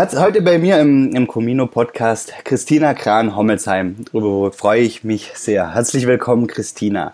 [0.00, 3.96] Hat heute bei mir im, im Comino-Podcast Christina Kran-Hommelsheim.
[4.10, 5.74] Darüber freue ich mich sehr.
[5.74, 7.12] Herzlich willkommen, Christina.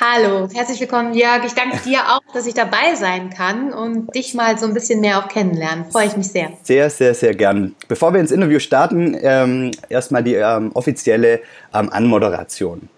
[0.00, 1.44] Hallo, herzlich willkommen, Jörg.
[1.44, 5.02] Ich danke dir auch, dass ich dabei sein kann und dich mal so ein bisschen
[5.02, 5.84] mehr auch kennenlernen.
[5.92, 6.48] Freue ich mich sehr.
[6.62, 7.74] Sehr, sehr, sehr gern.
[7.88, 11.42] Bevor wir ins Interview starten, ähm, erstmal die ähm, offizielle
[11.74, 12.88] ähm, Anmoderation.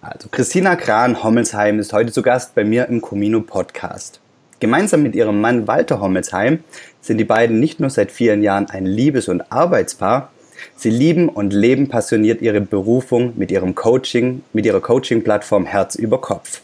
[0.00, 4.20] Also, Christina Kran-Hommelsheim ist heute zu Gast bei mir im Comino Podcast.
[4.60, 6.60] Gemeinsam mit ihrem Mann Walter Hommelsheim
[7.04, 10.32] sind die beiden nicht nur seit vielen Jahren ein Liebes- und Arbeitspaar,
[10.76, 16.20] sie lieben und leben passioniert ihre Berufung mit ihrem Coaching, mit ihrer Coaching-Plattform Herz über
[16.20, 16.62] Kopf.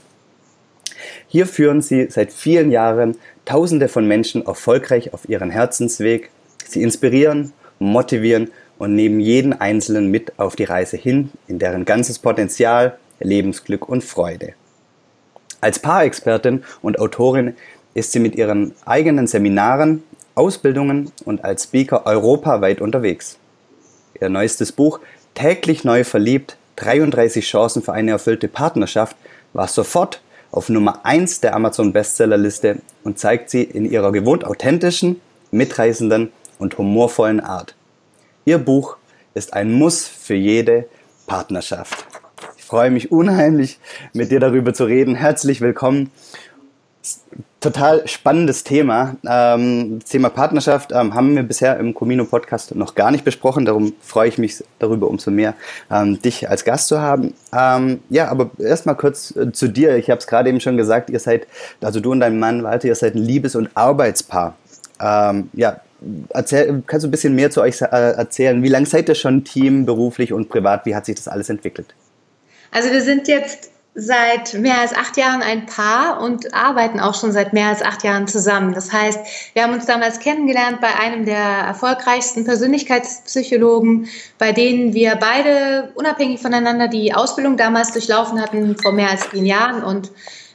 [1.28, 6.30] Hier führen sie seit vielen Jahren Tausende von Menschen erfolgreich auf ihren Herzensweg.
[6.66, 12.18] Sie inspirieren, motivieren und nehmen jeden Einzelnen mit auf die Reise hin, in deren ganzes
[12.18, 14.54] Potenzial, Lebensglück und Freude.
[15.60, 17.54] Als Paarexpertin und Autorin
[17.92, 20.02] ist sie mit ihren eigenen Seminaren,
[20.40, 23.38] Ausbildungen und als Speaker europaweit unterwegs.
[24.18, 24.98] Ihr neuestes Buch
[25.34, 29.16] Täglich neu verliebt, 33 Chancen für eine erfüllte Partnerschaft
[29.52, 35.20] war sofort auf Nummer 1 der Amazon Bestsellerliste und zeigt sie in ihrer gewohnt authentischen,
[35.50, 37.74] mitreißenden und humorvollen Art.
[38.44, 38.96] Ihr Buch
[39.34, 40.86] ist ein Muss für jede
[41.26, 42.06] Partnerschaft.
[42.58, 43.78] Ich freue mich unheimlich,
[44.12, 45.14] mit dir darüber zu reden.
[45.14, 46.10] Herzlich willkommen
[47.60, 49.16] total spannendes Thema.
[49.28, 53.66] Ähm, Thema Partnerschaft ähm, haben wir bisher im Comino Podcast noch gar nicht besprochen.
[53.66, 55.54] Darum freue ich mich darüber umso mehr,
[55.90, 57.34] ähm, dich als Gast zu haben.
[57.52, 59.96] Ähm, ja, aber erstmal kurz äh, zu dir.
[59.96, 61.46] Ich habe es gerade eben schon gesagt, ihr seid,
[61.82, 64.56] also du und dein Mann Walter, ihr seid ein Liebes- und Arbeitspaar.
[65.00, 65.80] Ähm, ja,
[66.30, 68.62] erzähl, kannst du ein bisschen mehr zu euch äh, erzählen?
[68.62, 70.86] Wie lange seid ihr schon Team, beruflich und privat?
[70.86, 71.94] Wie hat sich das alles entwickelt?
[72.70, 73.70] Also wir sind jetzt
[74.00, 78.02] seit mehr als acht Jahren ein Paar und arbeiten auch schon seit mehr als acht
[78.02, 78.72] Jahren zusammen.
[78.72, 79.18] Das heißt,
[79.52, 84.08] wir haben uns damals kennengelernt bei einem der erfolgreichsten Persönlichkeitspsychologen,
[84.38, 89.44] bei denen wir beide unabhängig voneinander die Ausbildung damals durchlaufen hatten vor mehr als zehn
[89.44, 90.10] Jahren und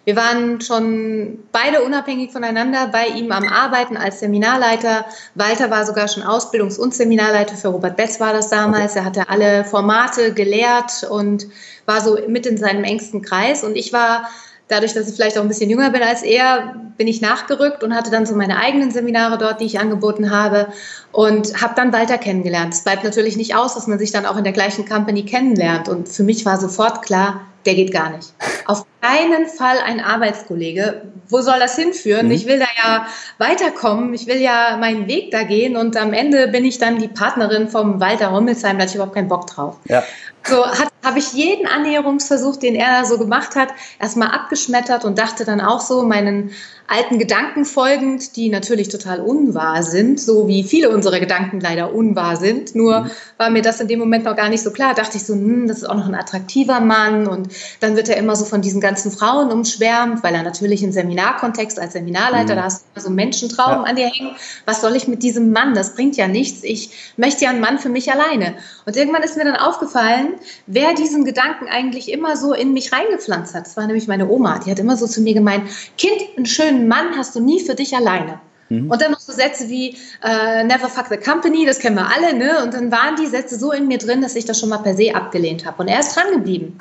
[0.06, 5.06] wir waren schon beide unabhängig voneinander bei ihm am Arbeiten als Seminarleiter.
[5.34, 8.96] Walter war sogar schon Ausbildungs- und Seminarleiter für Robert Betz war das damals.
[8.96, 11.48] Er hatte alle Formate gelehrt und
[11.88, 13.64] war so mit in seinem engsten Kreis.
[13.64, 14.30] Und ich war
[14.68, 17.96] dadurch, dass ich vielleicht auch ein bisschen jünger bin als er, bin ich nachgerückt und
[17.96, 20.68] hatte dann so meine eigenen Seminare dort, die ich angeboten habe
[21.16, 22.74] und habe dann Walter kennengelernt.
[22.74, 25.88] Es bleibt natürlich nicht aus, dass man sich dann auch in der gleichen Company kennenlernt.
[25.88, 28.34] Und für mich war sofort klar, der geht gar nicht.
[28.66, 31.04] Auf keinen Fall ein Arbeitskollege.
[31.30, 32.26] Wo soll das hinführen?
[32.26, 32.32] Mhm.
[32.34, 34.14] Ich will da ja weiterkommen.
[34.14, 37.70] Ich will ja meinen Weg da gehen und am Ende bin ich dann die Partnerin
[37.70, 38.78] vom Walter Rommelsheim.
[38.78, 39.78] Da hatte ich überhaupt keinen Bock drauf.
[39.86, 40.04] Ja.
[40.44, 40.66] So
[41.04, 43.70] habe ich jeden Annäherungsversuch, den er da so gemacht hat,
[44.02, 46.52] erstmal abgeschmettert und dachte dann auch so, meinen
[46.88, 52.36] alten Gedanken folgend, die natürlich total unwahr sind, so wie viele unserer Gedanken leider unwahr
[52.38, 52.76] sind.
[52.76, 53.12] Nur mhm.
[53.38, 54.94] war mir das in dem Moment noch gar nicht so klar.
[54.94, 58.18] Dachte ich so, hm, das ist auch noch ein attraktiver Mann und dann wird er
[58.18, 62.58] immer so von diesen ganzen Frauen umschwärmt, weil er natürlich im Seminarkontext als Seminarleiter, mhm.
[62.58, 63.84] da hast du so einen Menschentraum ja.
[63.84, 64.36] an dir hängen.
[64.66, 65.74] Was soll ich mit diesem Mann?
[65.74, 66.64] Das bringt ja nichts.
[66.64, 68.56] Ich möchte ja einen Mann für mich alleine.
[68.86, 70.36] Und irgendwann ist mir dann aufgefallen,
[70.68, 73.66] wer diesen Gedanken eigentlich immer so in mich reingepflanzt hat.
[73.66, 74.60] Das war nämlich meine Oma.
[74.60, 75.64] Die hat immer so zu mir gemeint,
[75.98, 78.40] Kind, einen schönen schönen Mann hast du nie für dich alleine.
[78.70, 78.90] Mhm.
[78.90, 82.36] Und dann noch so Sätze wie äh, Never fuck the company, das kennen wir alle,
[82.36, 82.64] ne?
[82.64, 84.96] Und dann waren die Sätze so in mir drin, dass ich das schon mal per
[84.96, 85.82] se abgelehnt habe.
[85.82, 86.78] Und er ist dran geblieben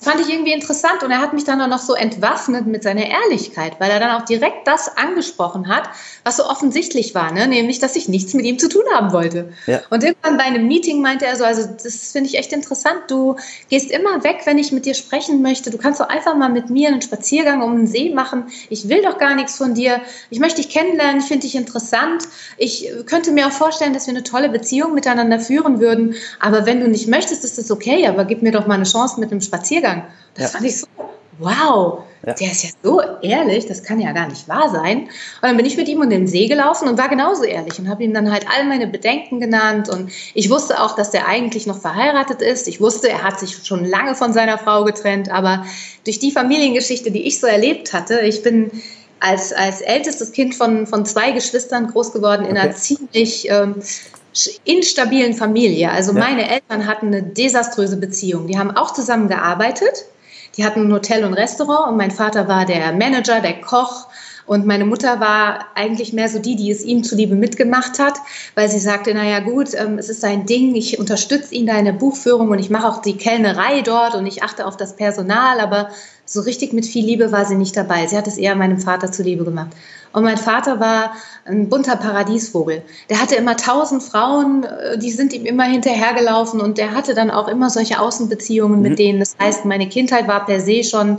[0.00, 3.06] fand ich irgendwie interessant und er hat mich dann auch noch so entwaffnet mit seiner
[3.06, 5.90] Ehrlichkeit, weil er dann auch direkt das angesprochen hat,
[6.24, 7.48] was so offensichtlich war, ne?
[7.48, 9.52] nämlich, dass ich nichts mit ihm zu tun haben wollte.
[9.66, 9.80] Ja.
[9.90, 13.36] Und irgendwann bei einem Meeting meinte er so, also das finde ich echt interessant, du
[13.68, 16.70] gehst immer weg, wenn ich mit dir sprechen möchte, du kannst doch einfach mal mit
[16.70, 20.38] mir einen Spaziergang um den See machen, ich will doch gar nichts von dir, ich
[20.38, 22.24] möchte dich kennenlernen, ich finde dich interessant,
[22.56, 26.80] ich könnte mir auch vorstellen, dass wir eine tolle Beziehung miteinander führen würden, aber wenn
[26.80, 29.40] du nicht möchtest, ist das okay, aber gib mir doch mal eine Chance mit einem
[29.40, 30.12] Spaziergang Spaziergang.
[30.34, 30.58] Das ja.
[30.58, 30.86] fand ich so,
[31.38, 32.34] wow, ja.
[32.34, 35.02] der ist ja so ehrlich, das kann ja gar nicht wahr sein.
[35.02, 35.08] Und
[35.42, 38.04] dann bin ich mit ihm um den See gelaufen und war genauso ehrlich und habe
[38.04, 39.88] ihm dann halt all meine Bedenken genannt.
[39.88, 42.68] Und ich wusste auch, dass der eigentlich noch verheiratet ist.
[42.68, 45.30] Ich wusste, er hat sich schon lange von seiner Frau getrennt.
[45.30, 45.64] Aber
[46.04, 48.70] durch die Familiengeschichte, die ich so erlebt hatte, ich bin
[49.20, 52.60] als, als ältestes Kind von, von zwei Geschwistern groß geworden in okay.
[52.60, 53.82] einer ziemlich ähm,
[54.64, 55.90] instabilen Familie.
[55.90, 56.18] Also ja.
[56.18, 58.46] meine Eltern hatten eine desaströse Beziehung.
[58.46, 60.04] Die haben auch zusammen gearbeitet.
[60.56, 64.08] Die hatten ein Hotel und Restaurant und mein Vater war der Manager, der Koch.
[64.46, 68.14] Und meine Mutter war eigentlich mehr so die, die es ihm zuliebe mitgemacht hat,
[68.54, 71.84] weil sie sagte, naja gut, ähm, es ist sein Ding, ich unterstütze ihn da in
[71.84, 75.60] der Buchführung und ich mache auch die Kellnerei dort und ich achte auf das Personal,
[75.60, 75.90] aber
[76.24, 78.06] so richtig mit viel Liebe war sie nicht dabei.
[78.06, 79.70] Sie hat es eher meinem Vater zuliebe gemacht.
[80.12, 81.12] Und mein Vater war
[81.44, 82.82] ein bunter Paradiesvogel.
[83.10, 87.30] Der hatte immer tausend Frauen, äh, die sind ihm immer hinterhergelaufen und der hatte dann
[87.30, 88.82] auch immer solche Außenbeziehungen mhm.
[88.82, 89.18] mit denen.
[89.20, 91.18] Das heißt, meine Kindheit war per se schon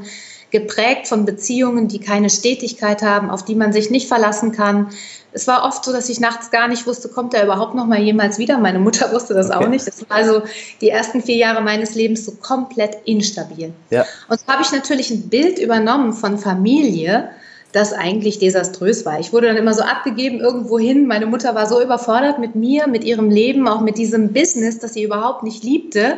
[0.51, 4.89] geprägt von Beziehungen, die keine Stetigkeit haben, auf die man sich nicht verlassen kann.
[5.31, 7.99] Es war oft so, dass ich nachts gar nicht wusste, kommt er überhaupt noch mal
[7.99, 8.57] jemals wieder.
[8.57, 9.63] Meine Mutter wusste das okay.
[9.63, 9.87] auch nicht.
[9.87, 10.41] Das war also
[10.81, 13.73] die ersten vier Jahre meines Lebens so komplett instabil.
[13.91, 14.05] Ja.
[14.27, 17.29] Und so habe ich natürlich ein Bild übernommen von Familie,
[17.71, 19.19] das eigentlich desaströs war.
[19.19, 21.05] Ich wurde dann immer so abgegeben irgendwo hin.
[21.05, 24.93] Meine Mutter war so überfordert mit mir, mit ihrem Leben, auch mit diesem Business, das
[24.93, 26.17] sie überhaupt nicht liebte,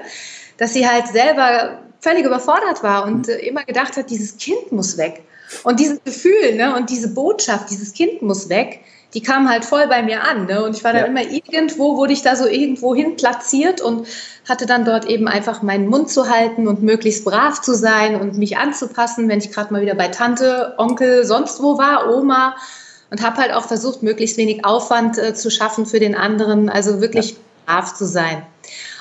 [0.58, 4.98] dass sie halt selber völlig überfordert war und äh, immer gedacht hat, dieses Kind muss
[4.98, 5.24] weg.
[5.64, 8.80] Und dieses Gefühl ne, und diese Botschaft, dieses Kind muss weg,
[9.14, 10.46] die kam halt voll bei mir an.
[10.46, 10.64] Ne?
[10.64, 11.08] Und ich war dann ja.
[11.08, 14.08] immer irgendwo, wurde ich da so irgendwo hin platziert und
[14.48, 18.38] hatte dann dort eben einfach meinen Mund zu halten und möglichst brav zu sein und
[18.38, 22.56] mich anzupassen, wenn ich gerade mal wieder bei Tante, Onkel, sonst wo war, Oma.
[23.10, 27.02] Und habe halt auch versucht, möglichst wenig Aufwand äh, zu schaffen für den anderen, also
[27.02, 27.38] wirklich ja.
[27.66, 28.44] brav zu sein.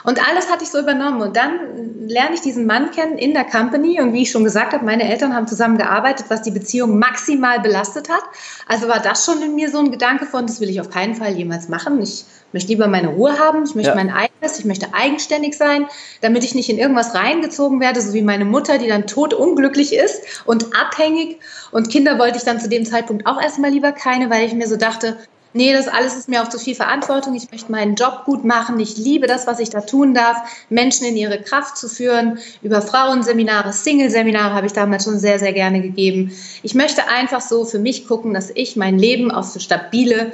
[0.05, 1.21] Und alles hatte ich so übernommen.
[1.21, 4.01] Und dann lerne ich diesen Mann kennen in der Company.
[4.01, 7.61] Und wie ich schon gesagt habe, meine Eltern haben zusammen gearbeitet, was die Beziehung maximal
[7.61, 8.23] belastet hat.
[8.67, 11.15] Also war das schon in mir so ein Gedanke von, das will ich auf keinen
[11.15, 12.01] Fall jemals machen.
[12.03, 13.95] Ich möchte lieber meine Ruhe haben, ich möchte ja.
[13.95, 15.87] mein eigenes, ich möchte eigenständig sein,
[16.21, 19.95] damit ich nicht in irgendwas reingezogen werde, so wie meine Mutter, die dann tot unglücklich
[19.95, 21.39] ist und abhängig.
[21.71, 24.67] Und Kinder wollte ich dann zu dem Zeitpunkt auch erstmal lieber keine, weil ich mir
[24.67, 25.17] so dachte,
[25.53, 28.79] nee, das alles ist mir auch zu viel Verantwortung, ich möchte meinen Job gut machen,
[28.81, 30.37] ich liebe das, was ich da tun darf,
[30.69, 32.39] Menschen in ihre Kraft zu führen.
[32.63, 36.33] Über Frauenseminare, Single-Seminare habe ich damals schon sehr, sehr gerne gegeben.
[36.63, 40.33] Ich möchte einfach so für mich gucken, dass ich mein Leben auf so stabile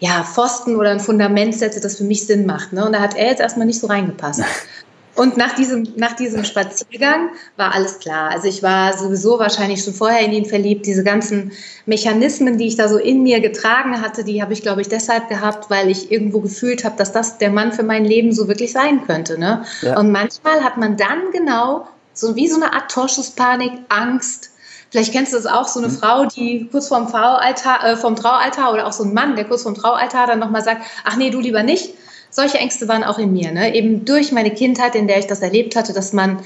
[0.00, 2.72] ja, Pfosten oder ein Fundament setze, das für mich Sinn macht.
[2.72, 2.84] Ne?
[2.84, 4.42] Und da hat er jetzt erstmal nicht so reingepasst.
[5.18, 8.30] Und nach diesem, nach diesem Spaziergang war alles klar.
[8.30, 10.86] Also ich war sowieso wahrscheinlich schon vorher in ihn verliebt.
[10.86, 11.50] Diese ganzen
[11.86, 15.28] Mechanismen, die ich da so in mir getragen hatte, die habe ich, glaube ich, deshalb
[15.28, 18.70] gehabt, weil ich irgendwo gefühlt habe, dass das der Mann für mein Leben so wirklich
[18.70, 19.40] sein könnte.
[19.40, 19.64] Ne?
[19.82, 19.98] Ja.
[19.98, 24.50] Und manchmal hat man dann genau so wie so eine Art Torschusspanik, Angst.
[24.90, 25.98] Vielleicht kennst du das auch, so eine mhm.
[25.98, 29.64] Frau, die kurz vorm, Traualtar, äh, vom Traualtar oder auch so ein Mann, der kurz
[29.64, 31.94] vorm Traualtar dann nochmal sagt, ach nee, du lieber nicht
[32.30, 33.74] solche Ängste waren auch in mir, ne?
[33.74, 36.40] eben durch meine Kindheit, in der ich das erlebt hatte, dass man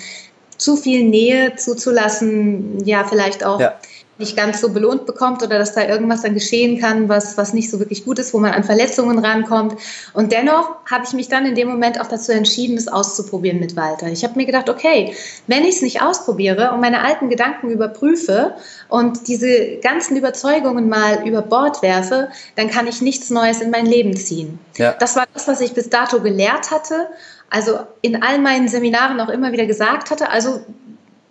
[0.56, 3.74] zu viel Nähe zuzulassen, ja, vielleicht auch ja
[4.22, 7.70] nicht ganz so belohnt bekommt oder dass da irgendwas dann geschehen kann, was, was nicht
[7.70, 9.74] so wirklich gut ist, wo man an Verletzungen rankommt.
[10.14, 13.76] Und dennoch habe ich mich dann in dem Moment auch dazu entschieden, das auszuprobieren mit
[13.76, 14.06] Walter.
[14.06, 15.14] Ich habe mir gedacht, okay,
[15.48, 18.54] wenn ich es nicht ausprobiere und meine alten Gedanken überprüfe
[18.88, 23.86] und diese ganzen Überzeugungen mal über Bord werfe, dann kann ich nichts Neues in mein
[23.86, 24.58] Leben ziehen.
[24.76, 24.94] Ja.
[24.98, 27.08] Das war das, was ich bis dato gelehrt hatte
[27.52, 30.64] also in all meinen Seminaren auch immer wieder gesagt hatte, also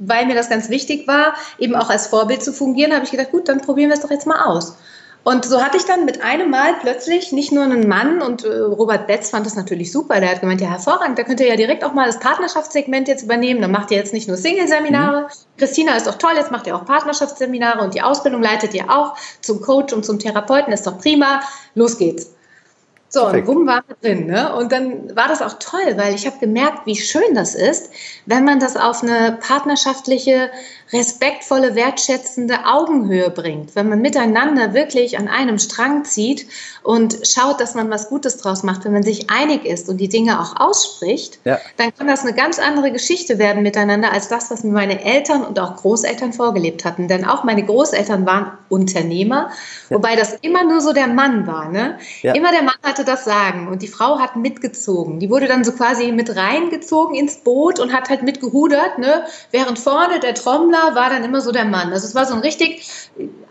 [0.01, 3.31] weil mir das ganz wichtig war, eben auch als Vorbild zu fungieren, habe ich gedacht,
[3.31, 4.75] gut, dann probieren wir es doch jetzt mal aus.
[5.23, 8.57] Und so hatte ich dann mit einem Mal plötzlich nicht nur einen Mann und äh,
[8.57, 10.19] Robert Betz fand das natürlich super.
[10.19, 13.21] Der hat gemeint, ja hervorragend, da könnt ihr ja direkt auch mal das Partnerschaftssegment jetzt
[13.21, 13.61] übernehmen.
[13.61, 15.21] Dann macht ihr jetzt nicht nur Single-Seminare.
[15.21, 15.57] Mhm.
[15.59, 19.15] Christina ist doch toll, jetzt macht ihr auch Partnerschaftsseminare und die Ausbildung leitet ihr auch
[19.41, 21.41] zum Coach und zum Therapeuten, ist doch prima.
[21.75, 22.31] Los geht's.
[23.13, 23.49] So, Perfekt.
[23.49, 24.27] und bumm war drin.
[24.27, 24.55] Ne?
[24.55, 27.91] Und dann war das auch toll, weil ich habe gemerkt, wie schön das ist,
[28.25, 30.49] wenn man das auf eine partnerschaftliche
[30.93, 36.47] respektvolle, wertschätzende Augenhöhe bringt, wenn man miteinander wirklich an einem Strang zieht
[36.83, 40.09] und schaut, dass man was Gutes draus macht, wenn man sich einig ist und die
[40.09, 41.59] Dinge auch ausspricht, ja.
[41.77, 45.45] dann kann das eine ganz andere Geschichte werden miteinander als das, was mir meine Eltern
[45.45, 47.07] und auch Großeltern vorgelebt hatten.
[47.07, 49.51] Denn auch meine Großeltern waren Unternehmer,
[49.89, 49.95] ja.
[49.95, 51.69] wobei das immer nur so der Mann war.
[51.69, 51.99] Ne?
[52.21, 52.33] Ja.
[52.33, 55.19] Immer der Mann hatte das Sagen und die Frau hat mitgezogen.
[55.19, 59.25] Die wurde dann so quasi mit reingezogen ins Boot und hat halt mitgerudert, ne?
[59.51, 61.91] während vorne der Trommler war dann immer so der Mann.
[61.91, 62.87] Also es war so ein richtig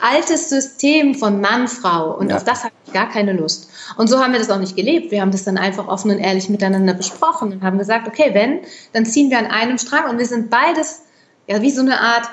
[0.01, 2.17] altes System von Mann, Frau.
[2.17, 2.37] Und ja.
[2.37, 3.71] auf das hatte ich gar keine Lust.
[3.97, 5.11] Und so haben wir das auch nicht gelebt.
[5.11, 8.61] Wir haben das dann einfach offen und ehrlich miteinander besprochen und haben gesagt, okay, wenn,
[8.93, 11.03] dann ziehen wir an einem Strang und wir sind beides
[11.47, 12.29] ja wie so eine Art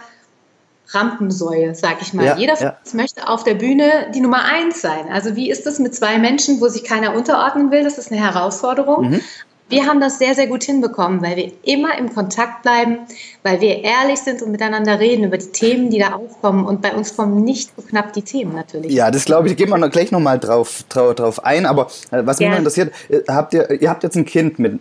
[0.90, 2.26] Rampensäule, sag ich mal.
[2.26, 5.08] Ja, Jeder von uns möchte auf der Bühne die Nummer eins sein.
[5.12, 7.84] Also wie ist das mit zwei Menschen, wo sich keiner unterordnen will?
[7.84, 9.10] Das ist eine Herausforderung.
[9.10, 9.22] Mhm.
[9.70, 13.00] Wir haben das sehr, sehr gut hinbekommen, weil wir immer im Kontakt bleiben,
[13.44, 16.66] weil wir ehrlich sind und miteinander reden über die Themen, die da aufkommen.
[16.66, 18.94] Und bei uns kommen nicht so knapp die Themen natürlich.
[18.94, 21.66] Ja, das glaube ich, gehen wir gleich nochmal drauf, drauf, drauf ein.
[21.66, 22.56] Aber äh, was mich ja.
[22.56, 24.80] interessiert, äh, habt ihr, ihr habt jetzt ein Kind mit,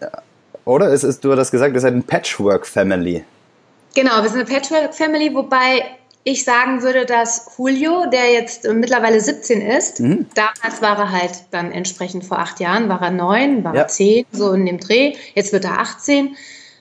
[0.65, 0.93] oder?
[0.93, 3.25] Es ist, du hast gesagt, ihr seid ein Patchwork-Family.
[3.95, 5.83] Genau, wir sind eine Patchwork-Family, wobei
[6.29, 10.27] ich sagen würde, dass Julio, der jetzt mittlerweile 17 ist, mhm.
[10.35, 13.83] damals war er halt dann entsprechend vor acht Jahren, war er neun, war ja.
[13.83, 16.37] er zehn, so in dem Dreh, jetzt wird er 18.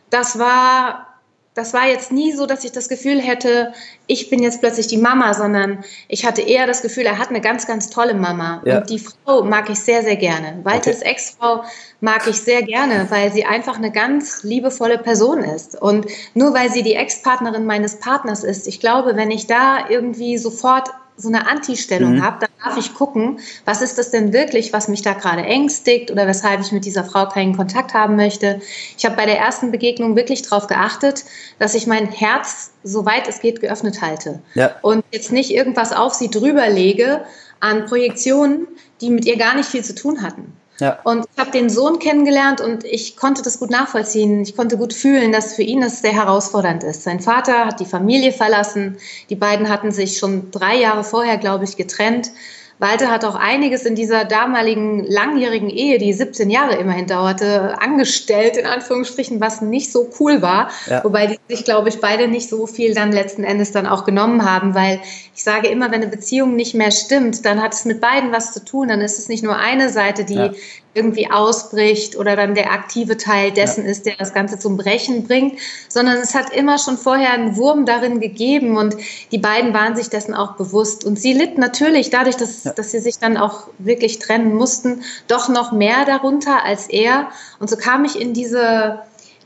[0.09, 1.14] Das war
[1.55, 3.71] das war jetzt nie so, dass ich das Gefühl hätte,
[4.07, 7.39] ich bin jetzt plötzlich die Mama, sondern ich hatte eher das Gefühl, er hat eine
[7.39, 8.61] ganz, ganz tolle Mama.
[8.65, 8.79] Ja.
[8.79, 10.59] Und die Frau mag ich sehr, sehr gerne.
[10.63, 11.11] Walters okay.
[11.11, 11.63] Ex-Frau
[12.01, 15.81] mag ich sehr gerne, weil sie einfach eine ganz liebevolle Person ist.
[15.81, 20.37] Und nur weil sie die Ex-Partnerin meines Partners ist, ich glaube, wenn ich da irgendwie
[20.37, 22.23] sofort so eine Anti-Stellung mhm.
[22.23, 26.11] habe, dann darf ich gucken, was ist das denn wirklich, was mich da gerade ängstigt
[26.11, 28.61] oder weshalb ich mit dieser Frau keinen Kontakt haben möchte.
[28.97, 31.23] Ich habe bei der ersten Begegnung wirklich darauf geachtet,
[31.57, 34.41] dass ich mein Herz, soweit es geht, geöffnet halte.
[34.55, 34.75] Ja.
[34.81, 37.23] Und jetzt nicht irgendwas auf sie drüber lege
[37.61, 38.67] an Projektionen,
[39.01, 40.53] die mit ihr gar nicht viel zu tun hatten.
[40.79, 40.99] Ja.
[41.03, 44.41] Und ich habe den Sohn kennengelernt und ich konnte das gut nachvollziehen.
[44.41, 47.03] Ich konnte gut fühlen, dass für ihn das sehr herausfordernd ist.
[47.03, 48.97] Sein Vater hat die Familie verlassen.
[49.29, 52.31] Die beiden hatten sich schon drei Jahre vorher, glaube ich, getrennt.
[52.77, 58.57] Walter hat auch einiges in dieser damaligen langjährigen Ehe, die 17 Jahre immerhin dauerte, angestellt,
[58.57, 60.69] in Anführungsstrichen, was nicht so cool war.
[60.89, 61.03] Ja.
[61.03, 64.43] Wobei die sich, glaube ich, beide nicht so viel dann letzten Endes dann auch genommen
[64.43, 64.99] haben, weil
[65.33, 68.53] ich sage immer, wenn eine Beziehung nicht mehr stimmt, dann hat es mit beiden was
[68.53, 68.89] zu tun.
[68.89, 70.51] Dann ist es nicht nur eine Seite, die ja
[70.95, 73.91] irgendwie ausbricht oder dann der aktive Teil dessen ja.
[73.91, 75.59] ist, der das Ganze zum Brechen bringt,
[75.89, 78.95] sondern es hat immer schon vorher einen Wurm darin gegeben und
[79.31, 81.03] die beiden waren sich dessen auch bewusst.
[81.03, 82.71] Und sie litt natürlich dadurch, dass, ja.
[82.71, 87.29] dass sie sich dann auch wirklich trennen mussten, doch noch mehr darunter als er.
[87.59, 88.99] Und so kam ich in diese,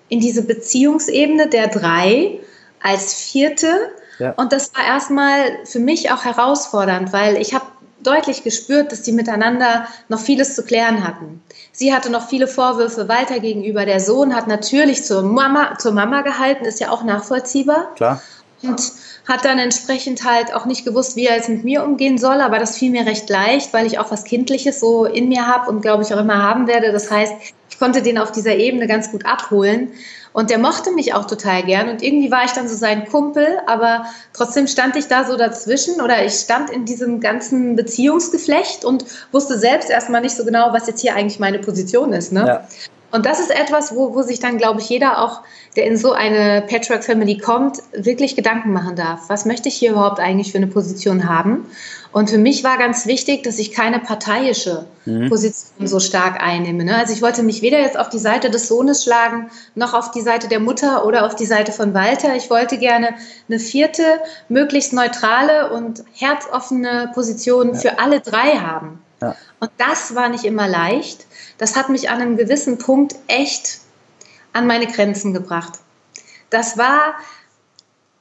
[0.08, 2.40] in diese Beziehungsebene der drei
[2.80, 3.92] als vierte.
[4.20, 4.34] Ja.
[4.34, 7.66] Und das war erstmal für mich auch herausfordernd, weil ich habe
[8.04, 11.42] deutlich gespürt, dass die miteinander noch vieles zu klären hatten.
[11.72, 13.86] Sie hatte noch viele Vorwürfe Walter gegenüber.
[13.86, 17.94] Der Sohn hat natürlich zur Mama, zur Mama gehalten, ist ja auch nachvollziehbar.
[17.96, 18.22] Klar.
[18.62, 18.82] Und
[19.30, 22.58] hat dann entsprechend halt auch nicht gewusst, wie er jetzt mit mir umgehen soll, aber
[22.58, 25.82] das fiel mir recht leicht, weil ich auch was Kindliches so in mir habe und
[25.82, 26.92] glaube ich auch immer haben werde.
[26.92, 27.34] Das heißt,
[27.70, 29.92] ich konnte den auf dieser Ebene ganz gut abholen.
[30.32, 31.90] Und der mochte mich auch total gern.
[31.90, 36.02] Und irgendwie war ich dann so sein Kumpel, aber trotzdem stand ich da so dazwischen
[36.02, 40.88] oder ich stand in diesem ganzen Beziehungsgeflecht und wusste selbst erstmal nicht so genau, was
[40.88, 42.32] jetzt hier eigentlich meine Position ist.
[42.32, 42.46] Ne?
[42.46, 42.68] Ja.
[43.12, 45.42] Und das ist etwas, wo, wo sich dann, glaube ich, jeder auch,
[45.76, 49.30] der in so eine Patchwork-Family kommt, wirklich Gedanken machen darf.
[49.30, 51.66] Was möchte ich hier überhaupt eigentlich für eine Position haben?
[52.12, 55.30] Und für mich war ganz wichtig, dass ich keine parteiische mhm.
[55.30, 56.84] Position so stark einnehme.
[56.84, 56.96] Ne?
[56.96, 60.22] Also ich wollte mich weder jetzt auf die Seite des Sohnes schlagen, noch auf die
[60.22, 62.36] Seite der Mutter oder auf die Seite von Walter.
[62.36, 63.10] Ich wollte gerne
[63.48, 64.04] eine vierte,
[64.50, 67.80] möglichst neutrale und herzoffene Position ja.
[67.80, 69.02] für alle drei haben.
[69.22, 69.36] Ja.
[69.60, 71.26] Und das war nicht immer leicht
[71.60, 73.82] das hat mich an einem gewissen Punkt echt
[74.52, 75.74] an meine Grenzen gebracht.
[76.50, 77.14] Das war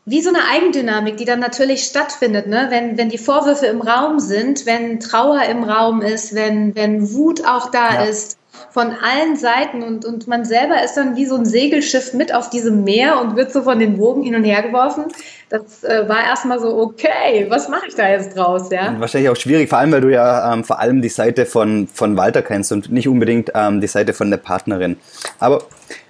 [0.04, 2.66] wie so eine Eigendynamik, die dann natürlich stattfindet, ne?
[2.70, 7.46] wenn, wenn die Vorwürfe im Raum sind, wenn Trauer im Raum ist, wenn, wenn Wut
[7.46, 8.02] auch da ja.
[8.04, 8.38] ist,
[8.70, 12.50] von allen Seiten und, und man selber ist dann wie so ein Segelschiff mit auf
[12.50, 15.04] diesem Meer und wird so von den Wogen hin und her geworfen.
[15.50, 18.70] Das äh, war erstmal so, okay, was mache ich da jetzt draus?
[18.70, 18.94] Ja?
[18.98, 22.16] wahrscheinlich auch schwierig, vor allem, weil du ja ähm, vor allem die Seite von, von
[22.16, 24.96] Walter kennst und nicht unbedingt ähm, die Seite von der Partnerin.
[25.38, 25.62] Aber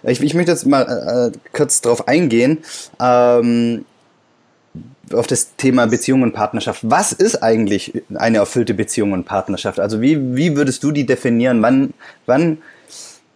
[0.02, 2.58] ich, ich möchte jetzt mal äh, kurz darauf eingehen.
[3.00, 3.84] Ähm,
[5.12, 6.80] auf das Thema Beziehung und Partnerschaft.
[6.82, 9.80] Was ist eigentlich eine erfüllte Beziehung und Partnerschaft?
[9.80, 11.62] Also wie, wie würdest du die definieren?
[11.62, 11.94] Wann,
[12.26, 12.58] wann,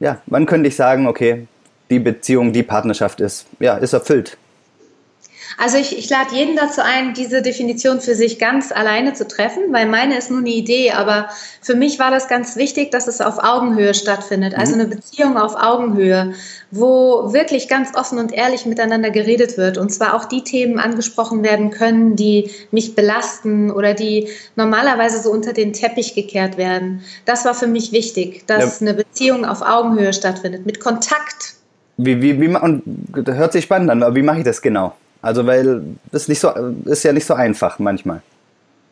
[0.01, 1.47] ja, wann könnte ich sagen, okay,
[1.91, 4.37] die Beziehung, die Partnerschaft ist, ja, ist erfüllt?
[5.59, 9.73] Also ich, ich lade jeden dazu ein, diese Definition für sich ganz alleine zu treffen,
[9.73, 11.29] weil meine ist nur eine Idee, aber
[11.61, 14.81] für mich war das ganz wichtig, dass es auf Augenhöhe stattfindet, also mhm.
[14.81, 16.35] eine Beziehung auf Augenhöhe,
[16.71, 21.43] wo wirklich ganz offen und ehrlich miteinander geredet wird und zwar auch die Themen angesprochen
[21.43, 27.03] werden können, die mich belasten oder die normalerweise so unter den Teppich gekehrt werden.
[27.25, 28.87] Das war für mich wichtig, dass ja.
[28.87, 31.55] eine Beziehung auf Augenhöhe stattfindet, mit Kontakt.
[31.99, 32.83] Wie, wie, wie, und
[33.13, 34.95] das hört sich spannend an, aber wie mache ich das genau?
[35.23, 36.51] Also weil das nicht so
[36.85, 38.23] ist ja nicht so einfach manchmal.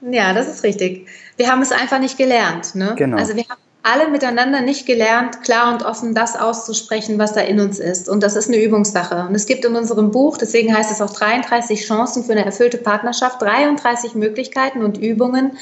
[0.01, 1.07] Ja, das ist richtig.
[1.37, 2.75] Wir haben es einfach nicht gelernt.
[2.75, 2.95] Ne?
[2.97, 3.19] Genau.
[3.19, 7.61] Also wir haben alle miteinander nicht gelernt, klar und offen das auszusprechen, was da in
[7.61, 8.09] uns ist.
[8.09, 9.27] Und das ist eine Übungssache.
[9.27, 12.77] Und es gibt in unserem Buch, deswegen heißt es auch 33 Chancen für eine erfüllte
[12.77, 15.53] Partnerschaft, 33 Möglichkeiten und Übungen,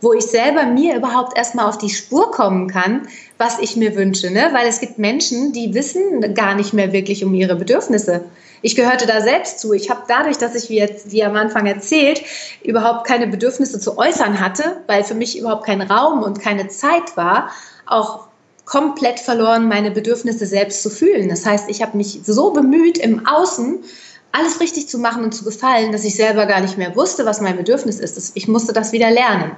[0.00, 3.06] wo ich selber mir überhaupt erstmal auf die Spur kommen kann,
[3.38, 4.30] was ich mir wünsche.
[4.32, 4.48] Ne?
[4.52, 8.24] Weil es gibt Menschen, die wissen gar nicht mehr wirklich um ihre Bedürfnisse.
[8.62, 9.72] Ich gehörte da selbst zu.
[9.72, 12.22] Ich habe dadurch, dass ich, wie, jetzt, wie am Anfang erzählt,
[12.62, 17.16] überhaupt keine Bedürfnisse zu äußern hatte, weil für mich überhaupt kein Raum und keine Zeit
[17.16, 17.50] war,
[17.86, 18.28] auch
[18.64, 21.28] komplett verloren, meine Bedürfnisse selbst zu fühlen.
[21.28, 23.82] Das heißt, ich habe mich so bemüht, im Außen
[24.30, 27.40] alles richtig zu machen und zu gefallen, dass ich selber gar nicht mehr wusste, was
[27.40, 28.32] mein Bedürfnis ist.
[28.34, 29.52] Ich musste das wieder lernen.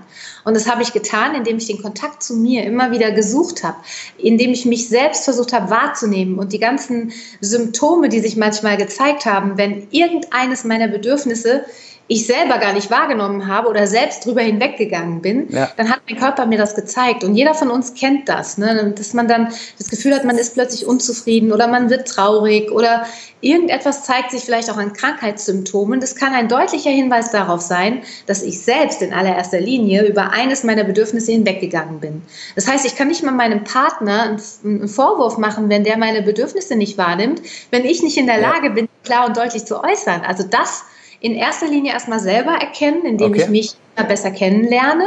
[0.45, 3.77] Und das habe ich getan, indem ich den Kontakt zu mir immer wieder gesucht habe,
[4.17, 9.27] indem ich mich selbst versucht habe wahrzunehmen und die ganzen Symptome, die sich manchmal gezeigt
[9.27, 11.65] haben, wenn irgendeines meiner Bedürfnisse
[12.11, 15.71] ich selber gar nicht wahrgenommen habe oder selbst drüber hinweggegangen bin, ja.
[15.77, 17.23] dann hat mein Körper mir das gezeigt.
[17.23, 18.93] Und jeder von uns kennt das, ne?
[18.97, 23.07] dass man dann das Gefühl hat, man ist plötzlich unzufrieden oder man wird traurig oder
[23.43, 26.01] irgendetwas zeigt sich vielleicht auch an Krankheitssymptomen.
[26.01, 30.65] Das kann ein deutlicher Hinweis darauf sein, dass ich selbst in allererster Linie über eines
[30.65, 32.23] meiner Bedürfnisse hinweggegangen bin.
[32.57, 36.75] Das heißt, ich kann nicht mal meinem Partner einen Vorwurf machen, wenn der meine Bedürfnisse
[36.75, 37.41] nicht wahrnimmt,
[37.71, 40.23] wenn ich nicht in der Lage bin, klar und deutlich zu äußern.
[40.27, 40.83] Also das
[41.21, 43.43] in erster Linie erstmal selber erkennen, indem okay.
[43.43, 43.75] ich mich
[44.09, 45.05] besser kennenlerne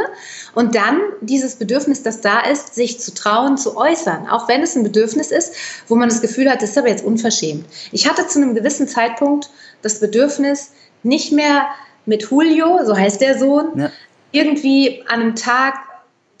[0.54, 4.76] und dann dieses Bedürfnis, das da ist, sich zu trauen, zu äußern, auch wenn es
[4.76, 5.52] ein Bedürfnis ist,
[5.88, 7.64] wo man das Gefühl hat, das ist aber jetzt unverschämt.
[7.90, 9.50] Ich hatte zu einem gewissen Zeitpunkt
[9.82, 10.70] das Bedürfnis,
[11.02, 11.66] nicht mehr
[12.06, 13.90] mit Julio, so heißt der Sohn, ja.
[14.30, 15.74] irgendwie an einem Tag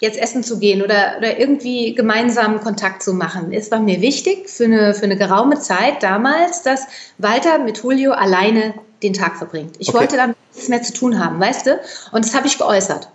[0.04, 3.52] jetzt essen zu gehen oder, oder irgendwie gemeinsam Kontakt zu machen.
[3.52, 6.86] Es war mir wichtig für eine, für eine geraume Zeit damals, dass
[7.18, 9.76] Walter mit Julio alleine den Tag verbringt.
[9.78, 9.98] Ich okay.
[9.98, 11.80] wollte damit nichts mehr zu tun haben, weißt du?
[12.12, 13.08] Und das habe ich geäußert.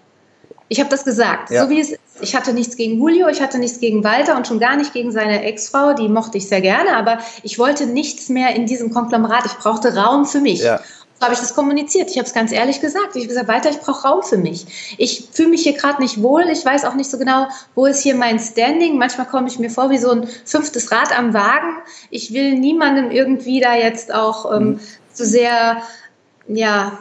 [0.68, 1.64] Ich habe das gesagt, ja.
[1.64, 2.00] so wie es ist.
[2.22, 5.14] Ich hatte nichts gegen Julio, ich hatte nichts gegen Walter und schon gar nicht gegen
[5.14, 9.46] seine Ex-Frau, die mochte ich sehr gerne, aber ich wollte nichts mehr in diesem Konglomerat.
[9.46, 10.60] Ich brauchte Raum für mich.
[10.62, 10.82] Ja.
[11.20, 12.10] So habe ich das kommuniziert.
[12.10, 13.16] Ich habe es ganz ehrlich gesagt.
[13.16, 14.96] Ich habe gesagt, Walter, ich brauche Raum für mich.
[14.98, 16.46] Ich fühle mich hier gerade nicht wohl.
[16.50, 18.98] Ich weiß auch nicht so genau, wo ist hier mein Standing.
[18.98, 21.78] Manchmal komme ich mir vor wie so ein fünftes Rad am Wagen.
[22.10, 24.80] Ich will niemandem irgendwie da jetzt auch ähm, mhm
[25.20, 25.82] zu sehr,
[26.48, 26.98] ja,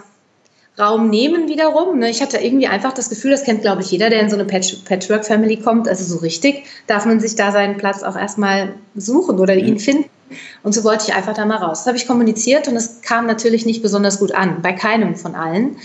[0.79, 1.99] Raum nehmen wiederum.
[1.99, 2.11] Ne?
[2.11, 4.45] Ich hatte irgendwie einfach das Gefühl, das kennt, glaube ich, jeder, der in so eine
[4.45, 5.89] Patch Patchwork-Family kommt.
[5.89, 9.79] Also so richtig darf man sich da seinen Platz auch erstmal suchen oder ihn mhm.
[9.81, 10.11] finden.
[10.63, 11.81] Und so wollte ich einfach da mal raus.
[11.81, 15.35] Das habe ich kommuniziert und es kam natürlich nicht besonders gut an, bei keinem von
[15.35, 15.77] allen.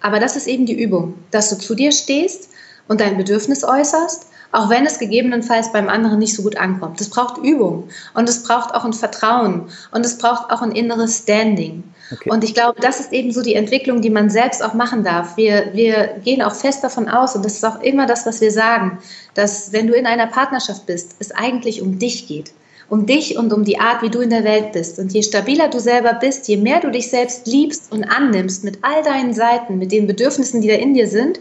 [0.00, 2.48] Aber das ist eben die Übung, dass du zu dir stehst
[2.88, 7.00] und dein Bedürfnis äußerst auch wenn es gegebenenfalls beim anderen nicht so gut ankommt.
[7.00, 11.18] Es braucht Übung und es braucht auch ein Vertrauen und es braucht auch ein inneres
[11.18, 11.82] Standing.
[12.12, 12.30] Okay.
[12.30, 15.38] Und ich glaube, das ist eben so die Entwicklung, die man selbst auch machen darf.
[15.38, 18.52] Wir, wir gehen auch fest davon aus, und das ist auch immer das, was wir
[18.52, 18.98] sagen,
[19.32, 22.52] dass wenn du in einer Partnerschaft bist, es eigentlich um dich geht
[22.92, 24.98] um dich und um die Art, wie du in der Welt bist.
[24.98, 28.80] Und je stabiler du selber bist, je mehr du dich selbst liebst und annimmst mit
[28.82, 31.40] all deinen Seiten, mit den Bedürfnissen, die da in dir sind,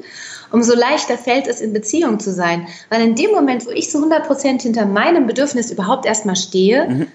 [0.49, 2.67] umso leichter fällt es, in Beziehung zu sein.
[2.87, 6.87] Weil in dem Moment, wo ich zu 100 Prozent hinter meinem Bedürfnis überhaupt erstmal stehe,
[6.87, 7.07] mhm.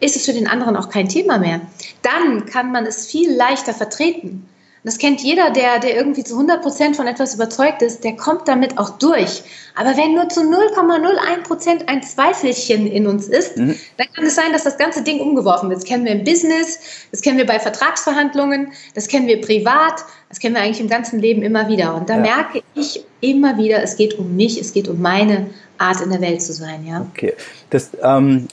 [0.00, 1.60] ist es für den anderen auch kein Thema mehr.
[2.00, 4.48] Dann kann man es viel leichter vertreten.
[4.84, 8.78] Das kennt jeder, der, der irgendwie zu 100% von etwas überzeugt ist, der kommt damit
[8.78, 9.42] auch durch.
[9.76, 13.78] Aber wenn nur zu 0,01% ein Zweifelchen in uns ist, mhm.
[13.96, 15.82] dann kann es sein, dass das ganze Ding umgeworfen wird.
[15.82, 16.80] Das kennen wir im Business,
[17.12, 21.20] das kennen wir bei Vertragsverhandlungen, das kennen wir privat, das kennen wir eigentlich im ganzen
[21.20, 21.94] Leben immer wieder.
[21.94, 22.20] Und da ja.
[22.20, 26.20] merke ich immer wieder, es geht um mich, es geht um meine Art in der
[26.20, 26.84] Welt zu sein.
[26.86, 27.06] Ja?
[27.12, 27.34] Okay.
[27.70, 28.48] Das, ähm,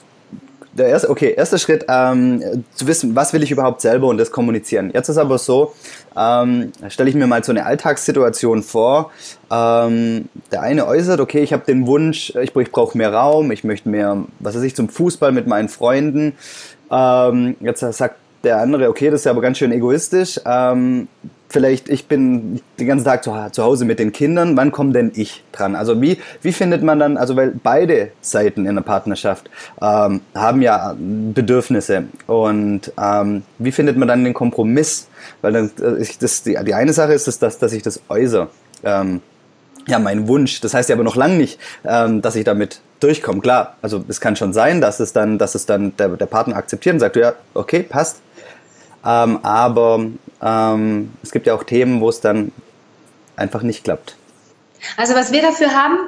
[0.72, 4.30] der erste, okay, erster Schritt, ähm, zu wissen, was will ich überhaupt selber und das
[4.30, 4.90] kommunizieren.
[4.92, 5.74] Jetzt ist aber so,
[6.16, 9.10] ähm, stelle ich mir mal so eine Alltagssituation vor.
[9.50, 13.64] Ähm, der eine äußert, okay, ich habe den Wunsch, ich, ich brauche mehr Raum, ich
[13.64, 16.34] möchte mehr, was weiß ich, zum Fußball mit meinen Freunden.
[16.90, 20.40] Ähm, jetzt sagt der andere, okay, das ist ja aber ganz schön egoistisch.
[20.46, 21.08] Ähm,
[21.50, 25.12] vielleicht, ich bin den ganzen Tag zu, zu Hause mit den Kindern, wann komme denn
[25.14, 25.74] ich dran?
[25.74, 29.50] Also wie, wie findet man dann, also weil beide Seiten in der Partnerschaft
[29.82, 35.08] ähm, haben ja Bedürfnisse und ähm, wie findet man dann den Kompromiss?
[35.42, 38.00] Weil dann, äh, ich, das, die, die eine Sache ist, dass, dass, dass ich das
[38.08, 38.48] äußere.
[38.84, 39.20] Ähm,
[39.86, 40.60] ja, mein Wunsch.
[40.60, 43.40] Das heißt ja aber noch lange nicht, ähm, dass ich damit durchkomme.
[43.40, 46.56] Klar, also es kann schon sein, dass es dann, dass es dann der, der Partner
[46.56, 48.20] akzeptiert und sagt, ja, okay, passt,
[49.04, 50.06] ähm, aber
[50.42, 52.52] ähm, es gibt ja auch Themen, wo es dann
[53.36, 54.16] einfach nicht klappt.
[54.96, 55.98] Also was wir dafür haben,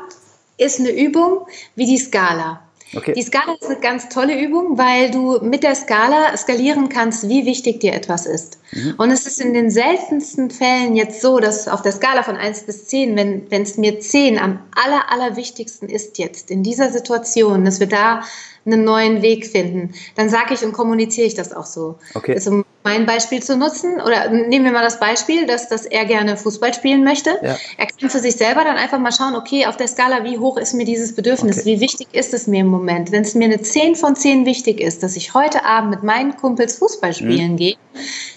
[0.58, 2.60] ist eine Übung wie die Skala.
[2.94, 3.14] Okay.
[3.14, 7.46] Die Skala ist eine ganz tolle Übung, weil du mit der Skala skalieren kannst, wie
[7.46, 8.58] wichtig dir etwas ist.
[8.72, 8.94] Mhm.
[8.98, 12.64] Und es ist in den seltensten Fällen jetzt so, dass auf der Skala von 1
[12.64, 13.16] bis 10,
[13.48, 18.22] wenn es mir 10 am aller, allerwichtigsten ist jetzt in dieser Situation, dass wir da
[18.66, 21.98] einen neuen Weg finden, dann sage ich und kommuniziere ich das auch so.
[22.14, 22.34] Okay.
[22.34, 26.36] Also mein Beispiel zu nutzen, oder nehmen wir mal das Beispiel, dass, dass er gerne
[26.36, 27.30] Fußball spielen möchte.
[27.42, 27.56] Ja.
[27.76, 30.56] Er kann für sich selber dann einfach mal schauen, okay, auf der Skala, wie hoch
[30.56, 31.66] ist mir dieses Bedürfnis, okay.
[31.66, 33.12] wie wichtig ist es mir im Moment.
[33.12, 36.36] Wenn es mir eine 10 von 10 wichtig ist, dass ich heute Abend mit meinen
[36.36, 37.56] Kumpels Fußball spielen mhm.
[37.56, 37.76] gehe,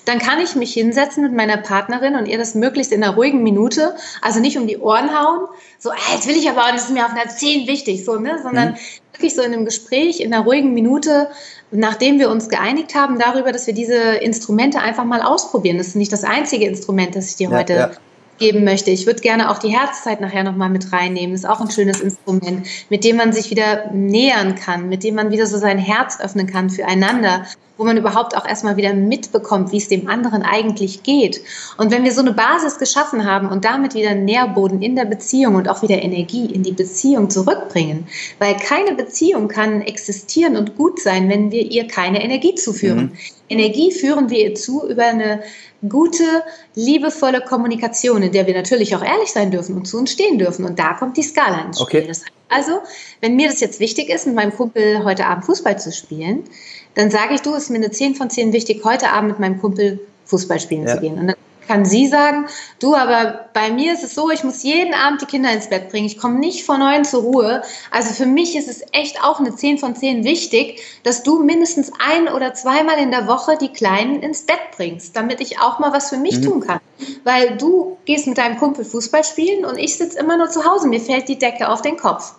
[0.05, 3.41] dann kann ich mich hinsetzen mit meiner Partnerin und ihr das möglichst in einer ruhigen
[3.41, 5.47] Minute, also nicht um die Ohren hauen,
[5.79, 8.39] so, ah, jetzt will ich aber, das ist mir auf einer 10 wichtig, so, ne,
[8.43, 8.77] sondern mhm.
[9.13, 11.29] wirklich so in einem Gespräch, in einer ruhigen Minute,
[11.71, 15.78] nachdem wir uns geeinigt haben darüber, dass wir diese Instrumente einfach mal ausprobieren.
[15.78, 17.91] Das ist nicht das einzige Instrument, das ich dir ja, heute ja
[18.37, 18.91] geben möchte.
[18.91, 21.31] Ich würde gerne auch die Herzzeit nachher nochmal mit reinnehmen.
[21.31, 25.15] Das ist auch ein schönes Instrument, mit dem man sich wieder nähern kann, mit dem
[25.15, 27.45] man wieder so sein Herz öffnen kann füreinander,
[27.77, 31.41] wo man überhaupt auch erstmal wieder mitbekommt, wie es dem anderen eigentlich geht.
[31.77, 35.55] Und wenn wir so eine Basis geschaffen haben und damit wieder Nährboden in der Beziehung
[35.55, 38.07] und auch wieder Energie in die Beziehung zurückbringen,
[38.39, 43.11] weil keine Beziehung kann existieren und gut sein, wenn wir ihr keine Energie zuführen.
[43.11, 43.11] Mhm.
[43.47, 45.43] Energie führen wir ihr zu über eine
[45.88, 46.23] gute,
[46.75, 50.65] liebevolle Kommunikation, in der wir natürlich auch ehrlich sein dürfen und zu uns stehen dürfen.
[50.65, 52.01] Und da kommt die Skala ins Spiel.
[52.01, 52.13] Okay.
[52.49, 52.79] also,
[53.21, 56.43] wenn mir das jetzt wichtig ist, mit meinem Kumpel heute Abend Fußball zu spielen,
[56.95, 59.39] dann sage ich, du, es ist mir eine 10 von 10 wichtig, heute Abend mit
[59.39, 60.95] meinem Kumpel Fußball spielen ja.
[60.95, 61.19] zu gehen.
[61.19, 61.34] Und
[61.67, 62.47] kann sie sagen,
[62.80, 65.89] du, aber bei mir ist es so, ich muss jeden Abend die Kinder ins Bett
[65.89, 66.06] bringen.
[66.06, 67.63] Ich komme nicht von neun zur Ruhe.
[67.91, 71.91] Also für mich ist es echt auch eine 10 von 10 wichtig, dass du mindestens
[72.06, 75.93] ein oder zweimal in der Woche die Kleinen ins Bett bringst, damit ich auch mal
[75.93, 76.43] was für mich mhm.
[76.43, 76.80] tun kann.
[77.23, 80.88] Weil du gehst mit deinem Kumpel Fußball spielen und ich sitze immer nur zu Hause.
[80.88, 82.34] Mir fällt die Decke auf den Kopf.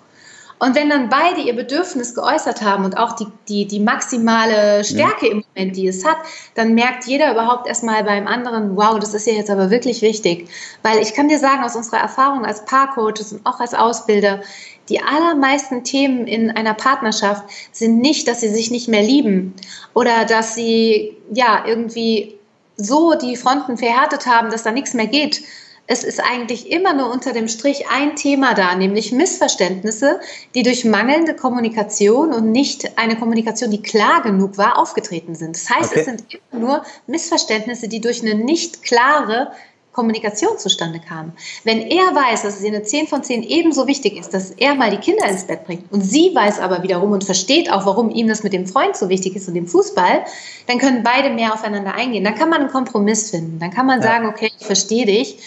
[0.59, 5.27] Und wenn dann beide ihr Bedürfnis geäußert haben und auch die, die, die maximale Stärke
[5.27, 5.33] ja.
[5.33, 6.17] im Moment, die es hat,
[6.55, 10.49] dann merkt jeder überhaupt erstmal beim anderen, wow, das ist ja jetzt aber wirklich wichtig.
[10.83, 14.41] Weil ich kann dir sagen, aus unserer Erfahrung als Paarcoaches und auch als Ausbilder,
[14.89, 19.55] die allermeisten Themen in einer Partnerschaft sind nicht, dass sie sich nicht mehr lieben
[19.95, 22.39] oder dass sie ja irgendwie
[22.77, 25.43] so die Fronten verhärtet haben, dass da nichts mehr geht,
[25.87, 30.21] es ist eigentlich immer nur unter dem Strich ein Thema da, nämlich Missverständnisse,
[30.55, 35.57] die durch mangelnde Kommunikation und nicht eine Kommunikation, die klar genug war, aufgetreten sind.
[35.57, 36.01] Das heißt, okay.
[36.01, 39.53] es sind immer nur Missverständnisse, die durch eine nicht klare
[39.93, 41.33] Kommunikation zustande kamen.
[41.65, 44.75] Wenn er weiß, dass es ihr eine 10 von 10 ebenso wichtig ist, dass er
[44.75, 48.11] mal die Kinder ins Bett bringt und sie weiß aber wiederum und versteht auch, warum
[48.11, 50.25] ihm das mit dem Freund so wichtig ist und dem Fußball,
[50.67, 52.25] dann können beide mehr aufeinander eingehen.
[52.25, 53.59] Dann kann man einen Kompromiss finden.
[53.59, 54.09] Dann kann man ja.
[54.09, 55.39] sagen, okay, ich verstehe dich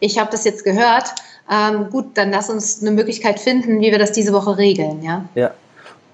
[0.00, 1.14] ich habe das jetzt gehört,
[1.50, 5.02] ähm, gut, dann lass uns eine Möglichkeit finden, wie wir das diese Woche regeln.
[5.02, 5.24] Ja.
[5.34, 5.50] ja.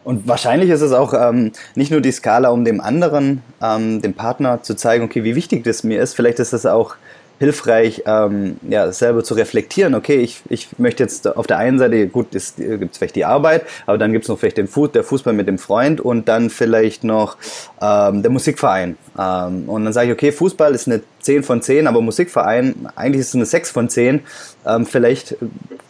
[0.05, 4.13] Und wahrscheinlich ist es auch ähm, nicht nur die Skala, um dem anderen, ähm, dem
[4.13, 6.15] Partner zu zeigen, okay, wie wichtig das mir ist.
[6.15, 6.97] Vielleicht ist es auch
[7.39, 9.95] hilfreich, ähm, ja, selber zu reflektieren.
[9.95, 13.65] Okay, ich, ich möchte jetzt auf der einen Seite, gut, es gibt vielleicht die Arbeit,
[13.87, 16.51] aber dann gibt es noch vielleicht den Fuß, der Fußball mit dem Freund und dann
[16.51, 17.37] vielleicht noch
[17.81, 18.97] ähm, der Musikverein.
[19.19, 23.21] Ähm, und dann sage ich, okay, Fußball ist eine 10 von 10, aber Musikverein, eigentlich
[23.21, 24.21] ist es eine 6 von 10.
[24.67, 25.37] Ähm, vielleicht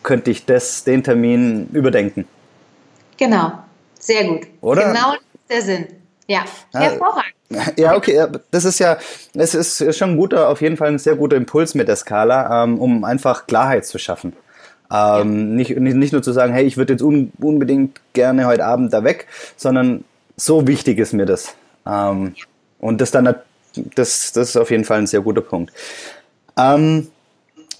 [0.02, 2.26] könnte ich das, den Termin überdenken.
[3.16, 3.52] Genau,
[3.98, 4.46] sehr gut.
[4.60, 4.88] Oder?
[4.88, 5.14] Genau
[5.48, 5.86] der Sinn.
[6.26, 7.34] Ja, hervorragend.
[7.76, 8.98] Ja, okay, das ist ja,
[9.34, 12.64] es ist schon ein guter, auf jeden Fall ein sehr guter Impuls mit der Skala,
[12.64, 14.34] ähm, um einfach Klarheit zu schaffen.
[14.92, 18.64] Ähm, nicht, nicht, nicht nur zu sagen, hey, ich würde jetzt un, unbedingt gerne heute
[18.64, 19.26] Abend da weg,
[19.56, 20.04] sondern
[20.36, 21.54] so wichtig ist mir das.
[21.86, 22.34] Ähm,
[22.78, 23.24] und das dann,
[23.94, 25.72] das, das ist auf jeden Fall ein sehr guter Punkt.
[26.56, 27.08] Ähm,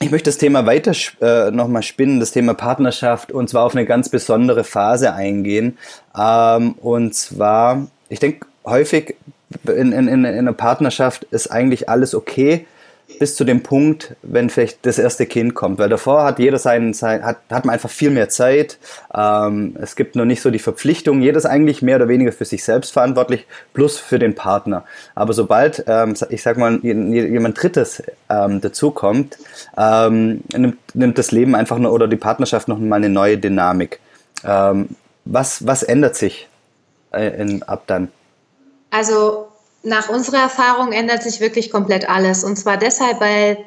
[0.01, 3.87] ich möchte das Thema weiter äh, nochmal spinnen, das Thema Partnerschaft, und zwar auf eine
[3.87, 5.79] ganz besondere Phase eingehen.
[6.13, 9.17] Und zwar, ich denke, häufig
[9.67, 12.67] in, in, in einer Partnerschaft ist eigentlich alles okay,
[13.19, 15.79] bis zu dem Punkt, wenn vielleicht das erste Kind kommt.
[15.79, 18.79] Weil davor hat jeder seinen, sein, hat, hat man einfach viel mehr Zeit.
[19.15, 21.21] Ähm, es gibt noch nicht so die Verpflichtung.
[21.21, 24.85] Jeder ist eigentlich mehr oder weniger für sich selbst verantwortlich, plus für den Partner.
[25.15, 29.39] Aber sobald, ähm, ich sag mal, jemand Drittes ähm, dazukommt,
[29.77, 34.01] ähm, nimmt, nimmt das Leben einfach nur oder die Partnerschaft noch mal eine neue Dynamik.
[34.45, 34.89] Ähm,
[35.25, 36.49] was, was ändert sich
[37.13, 38.09] äh, in, ab dann?
[38.95, 39.49] Also
[39.83, 42.45] nach unserer Erfahrung ändert sich wirklich komplett alles.
[42.45, 43.59] Und zwar deshalb, weil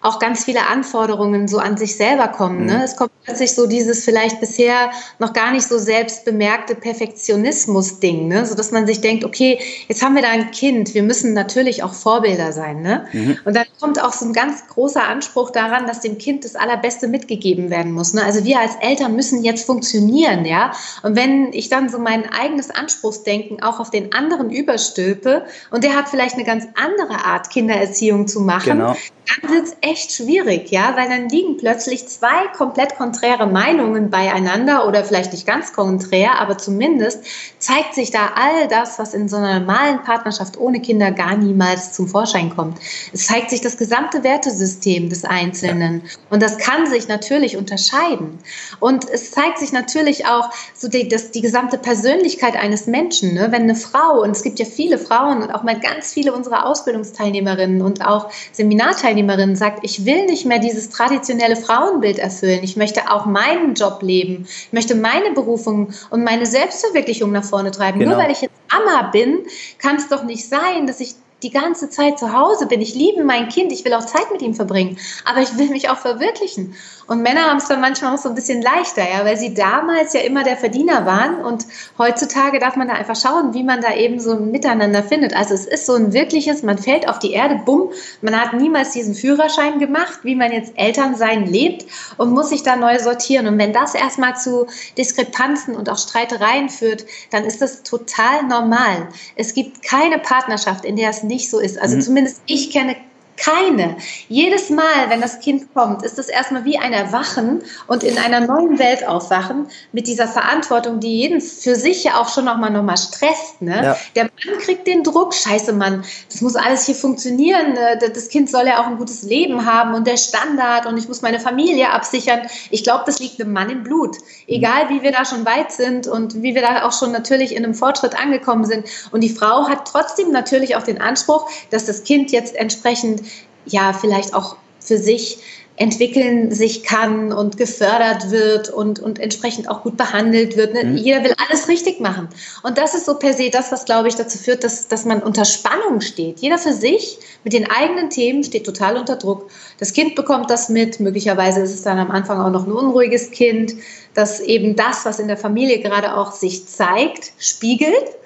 [0.00, 2.66] auch ganz viele Anforderungen so an sich selber kommen.
[2.66, 2.78] Ne?
[2.78, 2.82] Mhm.
[2.82, 8.46] Es kommt plötzlich so dieses vielleicht bisher noch gar nicht so selbst bemerkte Perfektionismus-Ding, ne?
[8.46, 11.92] sodass man sich denkt, okay, jetzt haben wir da ein Kind, wir müssen natürlich auch
[11.92, 12.82] Vorbilder sein.
[12.82, 13.06] Ne?
[13.12, 13.38] Mhm.
[13.44, 17.08] Und dann kommt auch so ein ganz großer Anspruch daran, dass dem Kind das Allerbeste
[17.08, 18.14] mitgegeben werden muss.
[18.14, 18.22] Ne?
[18.24, 20.72] Also wir als Eltern müssen jetzt funktionieren, ja.
[21.02, 25.96] Und wenn ich dann so mein eigenes Anspruchsdenken auch auf den anderen überstülpe und der
[25.96, 28.96] hat vielleicht eine ganz andere Art, Kindererziehung zu machen, genau
[29.42, 35.04] dann es echt schwierig, ja, weil dann liegen plötzlich zwei komplett konträre Meinungen beieinander oder
[35.04, 37.22] vielleicht nicht ganz konträr, aber zumindest
[37.58, 41.92] zeigt sich da all das, was in so einer normalen Partnerschaft ohne Kinder gar niemals
[41.92, 42.78] zum Vorschein kommt.
[43.12, 48.38] Es zeigt sich das gesamte Wertesystem des Einzelnen und das kann sich natürlich unterscheiden.
[48.80, 53.34] Und es zeigt sich natürlich auch so die, das, die gesamte Persönlichkeit eines Menschen.
[53.34, 53.48] Ne?
[53.50, 56.66] Wenn eine Frau, und es gibt ja viele Frauen und auch mal ganz viele unserer
[56.66, 62.60] Ausbildungsteilnehmerinnen und auch Seminarteilnehmerinnen sagt, ich will nicht mehr dieses traditionelle Frauenbild erfüllen.
[62.62, 64.46] Ich möchte auch meinen Job leben.
[64.48, 67.98] Ich möchte meine Berufung und meine Selbstverwirklichung nach vorne treiben.
[67.98, 68.12] Genau.
[68.12, 69.40] Nur weil ich jetzt Mama bin,
[69.78, 71.14] kann es doch nicht sein, dass ich
[71.46, 72.80] die ganze Zeit zu Hause bin.
[72.80, 75.88] Ich liebe mein Kind, ich will auch Zeit mit ihm verbringen, aber ich will mich
[75.88, 76.74] auch verwirklichen.
[77.06, 80.12] Und Männer haben es dann manchmal auch so ein bisschen leichter, ja, weil sie damals
[80.12, 81.64] ja immer der Verdiener waren und
[81.98, 85.36] heutzutage darf man da einfach schauen, wie man da eben so miteinander findet.
[85.36, 87.90] Also es ist so ein wirkliches, man fällt auf die Erde, bumm,
[88.22, 92.74] man hat niemals diesen Führerschein gemacht, wie man jetzt Elternsein lebt und muss sich da
[92.74, 93.46] neu sortieren.
[93.46, 94.66] Und wenn das erstmal zu
[94.98, 99.08] Diskrepanzen und auch Streitereien führt, dann ist das total normal.
[99.36, 101.78] Es gibt keine Partnerschaft, in der es nicht so ist.
[101.78, 102.00] Also mhm.
[102.00, 102.96] zumindest ich kenne
[103.36, 103.96] keine.
[104.28, 108.40] Jedes Mal, wenn das Kind kommt, ist es erstmal wie ein Erwachen und in einer
[108.40, 112.82] neuen Welt aufwachen mit dieser Verantwortung, die jeden für sich ja auch schon nochmal noch
[112.82, 113.60] mal stresst.
[113.60, 113.82] Ne?
[113.82, 113.96] Ja.
[114.14, 117.74] Der Mann kriegt den Druck, scheiße Mann, das muss alles hier funktionieren.
[117.74, 117.98] Ne?
[118.14, 121.22] Das Kind soll ja auch ein gutes Leben haben und der Standard und ich muss
[121.22, 122.40] meine Familie absichern.
[122.70, 124.16] Ich glaube, das liegt dem Mann im Blut.
[124.46, 127.64] Egal, wie wir da schon weit sind und wie wir da auch schon natürlich in
[127.64, 128.86] einem Fortschritt angekommen sind.
[129.10, 133.22] Und die Frau hat trotzdem natürlich auch den Anspruch, dass das Kind jetzt entsprechend
[133.66, 135.38] ja vielleicht auch für sich
[135.76, 140.72] entwickeln sich kann und gefördert wird und, und entsprechend auch gut behandelt wird.
[140.72, 140.84] Ne?
[140.84, 140.96] Mhm.
[140.96, 142.28] Jeder will alles richtig machen.
[142.62, 145.22] Und das ist so per se das, was, glaube ich, dazu führt, dass, dass man
[145.22, 146.40] unter Spannung steht.
[146.40, 149.50] Jeder für sich mit den eigenen Themen steht total unter Druck.
[149.78, 150.98] Das Kind bekommt das mit.
[150.98, 153.74] Möglicherweise ist es dann am Anfang auch noch ein unruhiges Kind,
[154.14, 158.16] das eben das, was in der Familie gerade auch sich zeigt, spiegelt.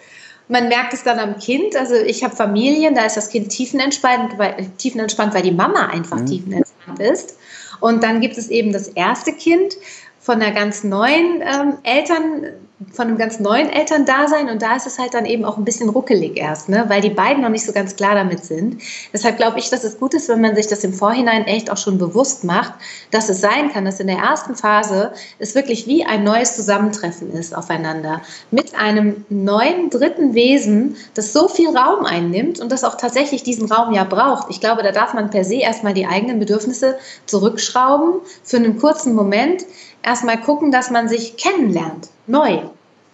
[0.51, 1.77] Man merkt es dann am Kind.
[1.77, 6.19] Also ich habe Familien, da ist das Kind tiefenentspannt, weil, tiefenentspannt, weil die Mama einfach
[6.19, 6.27] mhm.
[6.27, 7.37] tiefenentspannt ist.
[7.81, 9.75] Und dann gibt es eben das erste Kind
[10.21, 12.45] von einer ganz neuen ähm, Eltern,
[12.93, 15.89] von einem ganz neuen Elterndasein und da ist es halt dann eben auch ein bisschen
[15.89, 16.85] ruckelig erst, ne?
[16.89, 18.83] weil die beiden noch nicht so ganz klar damit sind.
[19.13, 21.77] Deshalb glaube ich, dass es gut ist, wenn man sich das im Vorhinein echt auch
[21.77, 22.73] schon bewusst macht,
[23.11, 27.33] dass es sein kann, dass in der ersten Phase es wirklich wie ein neues Zusammentreffen
[27.33, 32.97] ist aufeinander mit einem neuen dritten Wesen, das so viel Raum einnimmt und das auch
[32.97, 34.51] tatsächlich diesen Raum ja braucht.
[34.51, 39.15] Ich glaube, da darf man per se erstmal die eigenen Bedürfnisse zurückschrauben für einen kurzen
[39.15, 39.65] Moment,
[40.03, 42.61] erstmal gucken, dass man sich kennenlernt neu.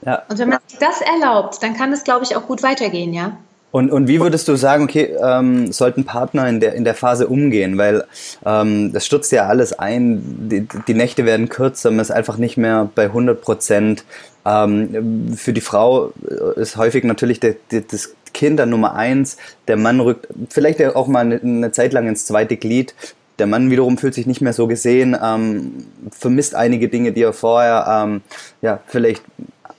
[0.04, 0.22] Ja.
[0.28, 3.36] Und wenn man sich das erlaubt, dann kann es, glaube ich, auch gut weitergehen, ja.
[3.72, 7.26] Und, und wie würdest du sagen, okay, ähm, sollten Partner in der, in der Phase
[7.26, 7.76] umgehen?
[7.76, 8.04] Weil
[8.46, 12.56] ähm, das stürzt ja alles ein, die, die Nächte werden kürzer, man ist einfach nicht
[12.56, 14.04] mehr bei 100 Prozent.
[14.46, 16.12] Ähm, für die Frau
[16.54, 21.06] ist häufig natürlich der, der, das Kind an Nummer eins, der Mann rückt vielleicht auch
[21.06, 22.94] mal eine, eine Zeit lang ins zweite Glied.
[23.38, 27.32] Der Mann wiederum fühlt sich nicht mehr so gesehen, ähm, vermisst einige Dinge, die er
[27.32, 28.22] vorher ähm,
[28.62, 29.22] ja, vielleicht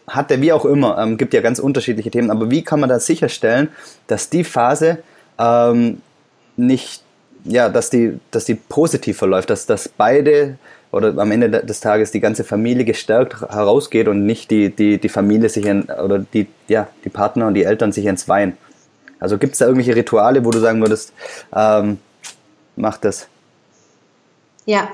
[0.07, 0.97] hatte, wie auch immer.
[0.97, 2.31] Ähm, gibt ja ganz unterschiedliche Themen.
[2.31, 3.69] Aber wie kann man da sicherstellen,
[4.07, 4.99] dass die Phase
[5.37, 6.01] ähm,
[6.55, 7.03] nicht,
[7.43, 10.57] ja, dass die, dass die positiv verläuft, dass, dass beide
[10.91, 15.09] oder am Ende des Tages die ganze Familie gestärkt herausgeht und nicht die, die, die
[15.09, 18.57] Familie sich in, oder die, ja, die Partner und die Eltern sich entzweien.
[19.19, 21.11] Also gibt es da irgendwelche Rituale, wo du sagen würdest,
[21.53, 21.97] ähm,
[22.75, 23.27] mach das?
[24.67, 24.89] Ja,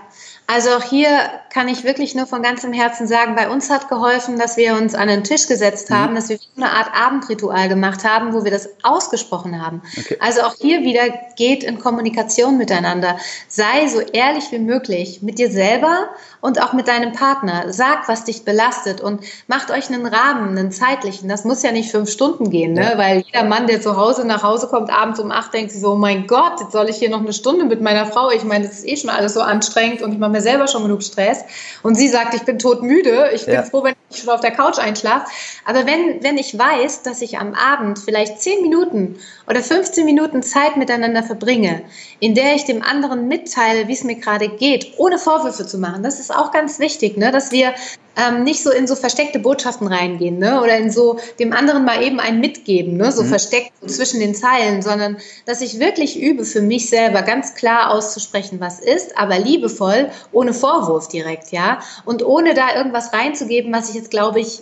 [0.46, 4.40] also auch hier kann ich wirklich nur von ganzem Herzen sagen, bei uns hat geholfen,
[4.40, 5.96] dass wir uns an den Tisch gesetzt mhm.
[5.96, 6.16] haben, mhm.
[6.16, 9.84] dass wir eine Art Abendritual gemacht haben, wo wir das ausgesprochen haben.
[9.98, 10.18] Okay.
[10.20, 11.04] Also auch hier wieder
[11.36, 13.18] geht in Kommunikation miteinander.
[13.48, 16.10] Sei so ehrlich wie möglich mit dir selber
[16.42, 17.72] und auch mit deinem Partner.
[17.72, 21.30] Sag, was dich belastet und macht euch einen Rahmen, einen zeitlichen.
[21.30, 22.94] Das muss ja nicht fünf Stunden gehen, ne?
[22.94, 22.98] Ja.
[22.98, 25.92] weil jeder Mann, der zu Hause nach Hause kommt, abends um acht, denkt sich so,
[25.92, 28.32] oh mein Gott, jetzt soll ich hier noch eine Stunde mit meiner Frau.
[28.32, 30.82] Ich meine, das ist eh schon alles so anstrengend und ich mache mir selber schon
[30.82, 31.43] genug Stress.
[31.84, 33.64] Und sie sagt, ich bin todmüde, ich bin ja.
[33.64, 35.28] froh, wenn schon auf der Couch einschlafe.
[35.66, 40.44] Aber wenn, wenn ich weiß, dass ich am Abend vielleicht zehn Minuten oder 15 Minuten
[40.44, 41.84] Zeit miteinander verbringe,
[42.20, 46.04] in der ich dem anderen mitteile, wie es mir gerade geht, ohne Vorwürfe zu machen,
[46.04, 47.32] das ist auch ganz wichtig, ne?
[47.32, 47.74] dass wir
[48.16, 50.62] ähm, nicht so in so versteckte Botschaften reingehen ne?
[50.62, 53.12] oder in so dem anderen mal eben ein mitgeben, ne?
[53.12, 53.28] so mhm.
[53.28, 57.92] versteckt so zwischen den Zeilen, sondern dass ich wirklich übe, für mich selber ganz klar
[57.92, 63.90] auszusprechen, was ist, aber liebevoll, ohne Vorwurf direkt, ja, und ohne da irgendwas reinzugeben, was
[63.90, 64.62] ich jetzt, glaube ich,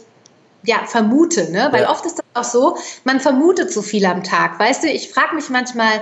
[0.64, 1.70] ja, vermute, ne?
[1.72, 1.92] Weil ja.
[1.92, 4.60] oft ist das auch so, man vermutet so viel am Tag.
[4.60, 6.02] Weißt du, ich frage mich manchmal,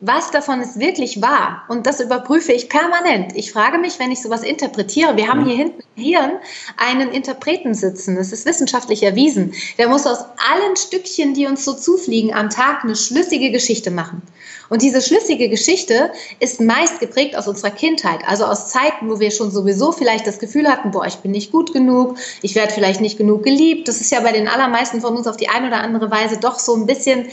[0.00, 1.62] was davon ist wirklich wahr.
[1.68, 3.34] Und das überprüfe ich permanent.
[3.34, 5.46] Ich frage mich, wenn ich sowas interpretiere, wir haben mhm.
[5.46, 6.32] hier hinten im Hirn
[6.76, 9.54] einen Interpreten sitzen, das ist wissenschaftlich erwiesen.
[9.78, 14.22] Der muss aus allen Stückchen, die uns so zufliegen, am Tag eine schlüssige Geschichte machen.
[14.68, 19.30] Und diese schlüssige Geschichte ist meist geprägt aus unserer Kindheit, also aus Zeiten, wo wir
[19.30, 23.00] schon sowieso vielleicht das Gefühl hatten, boah, ich bin nicht gut genug, ich werde vielleicht
[23.00, 23.88] nicht genug geliebt.
[23.88, 26.58] Das ist ja bei den allermeisten von uns auf die eine oder andere Weise doch
[26.58, 27.26] so ein bisschen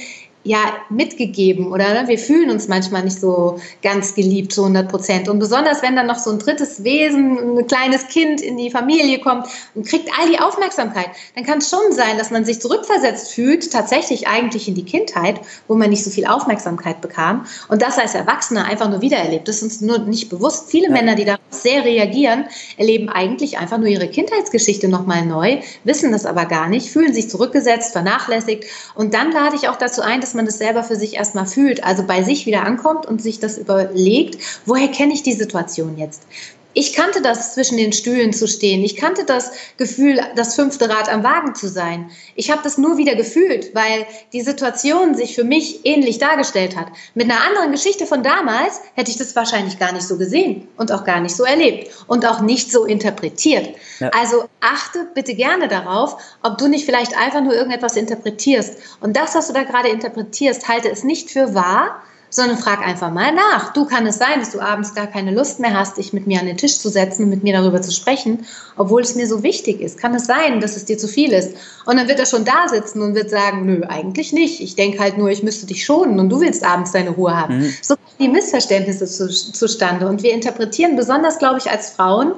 [0.44, 2.08] ja mitgegeben oder ne?
[2.08, 5.30] wir fühlen uns manchmal nicht so ganz geliebt zu 100 Prozent.
[5.30, 9.20] Und besonders wenn dann noch so ein drittes Wesen, ein kleines Kind in die Familie
[9.20, 13.32] kommt und kriegt all die Aufmerksamkeit, dann kann es schon sein, dass man sich zurückversetzt
[13.32, 17.98] fühlt, tatsächlich eigentlich in die Kindheit, wo man nicht so viel Aufmerksamkeit bekam und das
[17.98, 19.48] als Erwachsener einfach nur wiedererlebt.
[19.48, 20.70] Das ist uns nur nicht bewusst.
[20.70, 20.94] Viele ja.
[20.94, 22.46] Männer, die darauf sehr reagieren,
[22.78, 27.30] erleben eigentlich einfach nur ihre Kindheitsgeschichte nochmal neu, wissen das aber gar nicht, fühlen sich
[27.30, 31.16] zurückgesetzt, vernachlässigt und dann lade ich auch dazu ein, dass man das selber für sich
[31.16, 35.34] erstmal fühlt, also bei sich wieder ankommt und sich das überlegt, woher kenne ich die
[35.34, 36.24] Situation jetzt?
[36.74, 38.84] Ich kannte das, zwischen den Stühlen zu stehen.
[38.84, 42.10] Ich kannte das Gefühl, das fünfte Rad am Wagen zu sein.
[42.36, 46.88] Ich habe das nur wieder gefühlt, weil die Situation sich für mich ähnlich dargestellt hat.
[47.14, 50.92] Mit einer anderen Geschichte von damals hätte ich das wahrscheinlich gar nicht so gesehen und
[50.92, 53.70] auch gar nicht so erlebt und auch nicht so interpretiert.
[54.00, 54.10] Ja.
[54.10, 58.78] Also achte bitte gerne darauf, ob du nicht vielleicht einfach nur irgendetwas interpretierst.
[59.00, 62.02] Und das, was du da gerade interpretierst, halte es nicht für wahr,
[62.34, 63.74] sondern frag einfach mal nach.
[63.74, 66.40] Du kann es sein, dass du abends gar keine Lust mehr hast, dich mit mir
[66.40, 69.44] an den Tisch zu setzen und mit mir darüber zu sprechen, obwohl es mir so
[69.44, 70.00] wichtig ist.
[70.00, 71.56] Kann es sein, dass es dir zu viel ist?
[71.86, 74.62] Und dann wird er schon da sitzen und wird sagen, nö, eigentlich nicht.
[74.62, 77.60] Ich denke halt nur, ich müsste dich schonen und du willst abends deine Ruhe haben.
[77.60, 77.74] Mhm.
[77.82, 80.08] So kommen die Missverständnisse zu, zustande.
[80.08, 82.34] Und wir interpretieren besonders, glaube ich, als Frauen,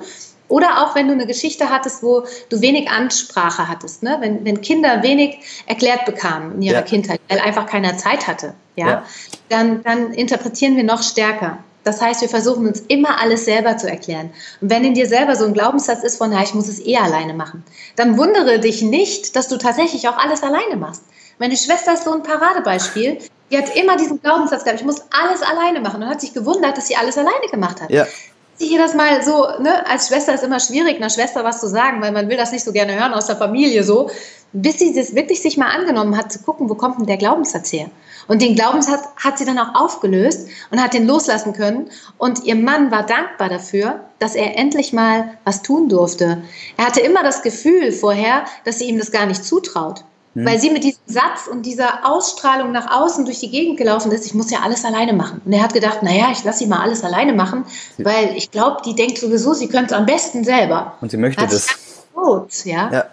[0.47, 4.17] oder auch wenn du eine Geschichte hattest, wo du wenig Ansprache hattest, ne?
[4.19, 6.81] wenn, wenn Kinder wenig erklärt bekamen in ihrer ja.
[6.81, 8.87] Kindheit, weil einfach keiner Zeit hatte, ja?
[8.87, 9.05] ja,
[9.49, 11.57] Dann, dann interpretieren wir noch stärker.
[11.83, 14.31] Das heißt, wir versuchen uns immer alles selber zu erklären.
[14.59, 16.97] Und wenn in dir selber so ein Glaubenssatz ist von, ja, ich muss es eh
[16.97, 17.63] alleine machen,
[17.95, 21.03] dann wundere dich nicht, dass du tatsächlich auch alles alleine machst.
[21.37, 23.19] Meine Schwester ist so ein Paradebeispiel.
[23.51, 26.75] Die hat immer diesen Glaubenssatz gehabt, ich muss alles alleine machen und hat sich gewundert,
[26.75, 27.91] dass sie alles alleine gemacht hat.
[27.91, 28.07] Ja
[28.57, 31.67] sich hier das mal so, ne, als Schwester ist immer schwierig, einer Schwester was zu
[31.67, 34.09] sagen, weil man will das nicht so gerne hören aus der Familie so,
[34.53, 37.73] bis sie das wirklich sich mal angenommen hat, zu gucken, wo kommt denn der Glaubenssatz
[37.73, 37.89] her?
[38.27, 41.89] Und den Glaubenssatz hat sie dann auch aufgelöst und hat den loslassen können.
[42.17, 46.41] Und ihr Mann war dankbar dafür, dass er endlich mal was tun durfte.
[46.77, 50.05] Er hatte immer das Gefühl vorher, dass sie ihm das gar nicht zutraut.
[50.35, 50.45] Hm.
[50.45, 54.25] Weil sie mit diesem Satz und dieser Ausstrahlung nach außen durch die Gegend gelaufen ist,
[54.25, 55.41] ich muss ja alles alleine machen.
[55.45, 57.65] Und er hat gedacht, naja, ich lasse sie mal alles alleine machen,
[57.97, 60.93] weil ich glaube, die denkt sowieso, sie könnte es am besten selber.
[61.01, 61.67] Und sie möchte hat das.
[62.13, 62.91] Gut, ja.
[62.91, 63.05] ja.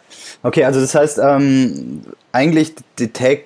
[0.42, 3.44] Okay, also das heißt, ähm, eigentlich die Tag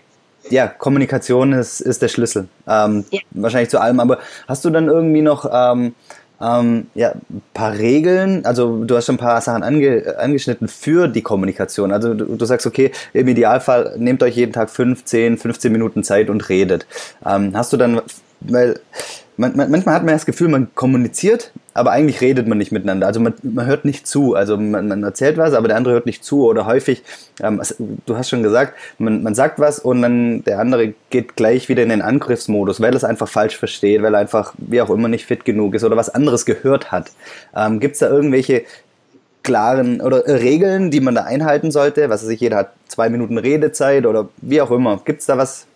[0.50, 2.48] ja, Kommunikation ist, ist der Schlüssel.
[2.68, 3.20] Ähm, ja.
[3.32, 4.00] Wahrscheinlich zu allem.
[4.00, 5.94] Aber hast du dann irgendwie noch ähm,
[6.40, 11.08] ähm, ja, ein paar Regeln, also du hast schon ein paar Sachen ange, angeschnitten für
[11.08, 11.92] die Kommunikation.
[11.92, 16.28] Also du, du, sagst, okay, im Idealfall nehmt euch jeden Tag 15, 15 Minuten Zeit
[16.28, 16.86] und redet.
[17.24, 18.02] Ähm, hast du dann,
[18.40, 18.80] weil
[19.36, 23.06] man, man, manchmal hat man das Gefühl, man kommuniziert, aber eigentlich redet man nicht miteinander.
[23.06, 24.34] Also man, man hört nicht zu.
[24.34, 26.46] Also man, man, erzählt was, aber der andere hört nicht zu.
[26.46, 27.02] Oder häufig,
[27.42, 27.60] ähm,
[28.06, 31.82] du hast schon gesagt, man, man sagt was und dann der andere geht gleich wieder
[31.82, 35.08] in den Angriffsmodus, weil er es einfach falsch versteht, weil er einfach, wie auch immer,
[35.08, 37.12] nicht fit genug ist oder was anderes gehört hat.
[37.54, 38.64] Ähm, Gibt es da irgendwelche
[39.42, 42.08] klaren oder äh, Regeln, die man da einhalten sollte?
[42.08, 45.00] Was weiß ich, jeder hat zwei Minuten Redezeit oder wie auch immer.
[45.04, 45.66] Gibt es da was,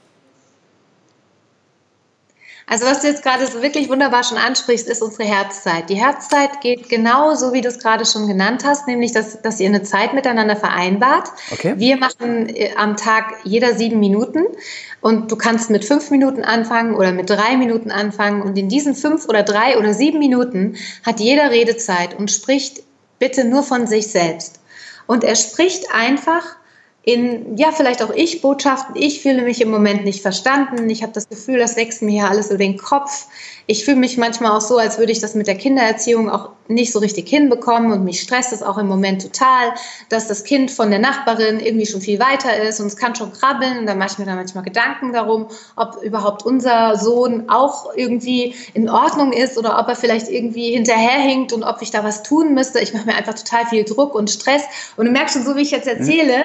[2.71, 5.91] also was du jetzt gerade so wirklich wunderbar schon ansprichst, ist unsere Herzzeit.
[5.91, 9.59] Die Herzzeit geht genau so, wie du es gerade schon genannt hast, nämlich, dass, dass
[9.59, 11.31] ihr eine Zeit miteinander vereinbart.
[11.51, 11.75] Okay.
[11.79, 14.45] Wir machen äh, am Tag jeder sieben Minuten
[15.01, 18.95] und du kannst mit fünf Minuten anfangen oder mit drei Minuten anfangen und in diesen
[18.95, 22.85] fünf oder drei oder sieben Minuten hat jeder Redezeit und spricht
[23.19, 24.61] bitte nur von sich selbst.
[25.09, 26.45] Und er spricht einfach
[27.03, 28.95] in, ja, vielleicht auch ich Botschaften.
[28.95, 30.89] Ich fühle mich im Moment nicht verstanden.
[30.91, 33.27] Ich habe das Gefühl, das wächst mir hier alles über den Kopf.
[33.67, 36.93] Ich fühle mich manchmal auch so, als würde ich das mit der Kindererziehung auch nicht
[36.93, 39.73] so richtig hinbekommen und mich stresst es auch im Moment total,
[40.09, 43.33] dass das Kind von der Nachbarin irgendwie schon viel weiter ist und es kann schon
[43.33, 47.95] krabbeln und dann mache ich mir da manchmal Gedanken darum, ob überhaupt unser Sohn auch
[47.97, 52.23] irgendwie in Ordnung ist oder ob er vielleicht irgendwie hinterherhinkt und ob ich da was
[52.23, 52.79] tun müsste.
[52.81, 54.63] Ich mache mir einfach total viel Druck und Stress
[54.97, 56.45] und du merkst schon, so wie ich jetzt erzähle,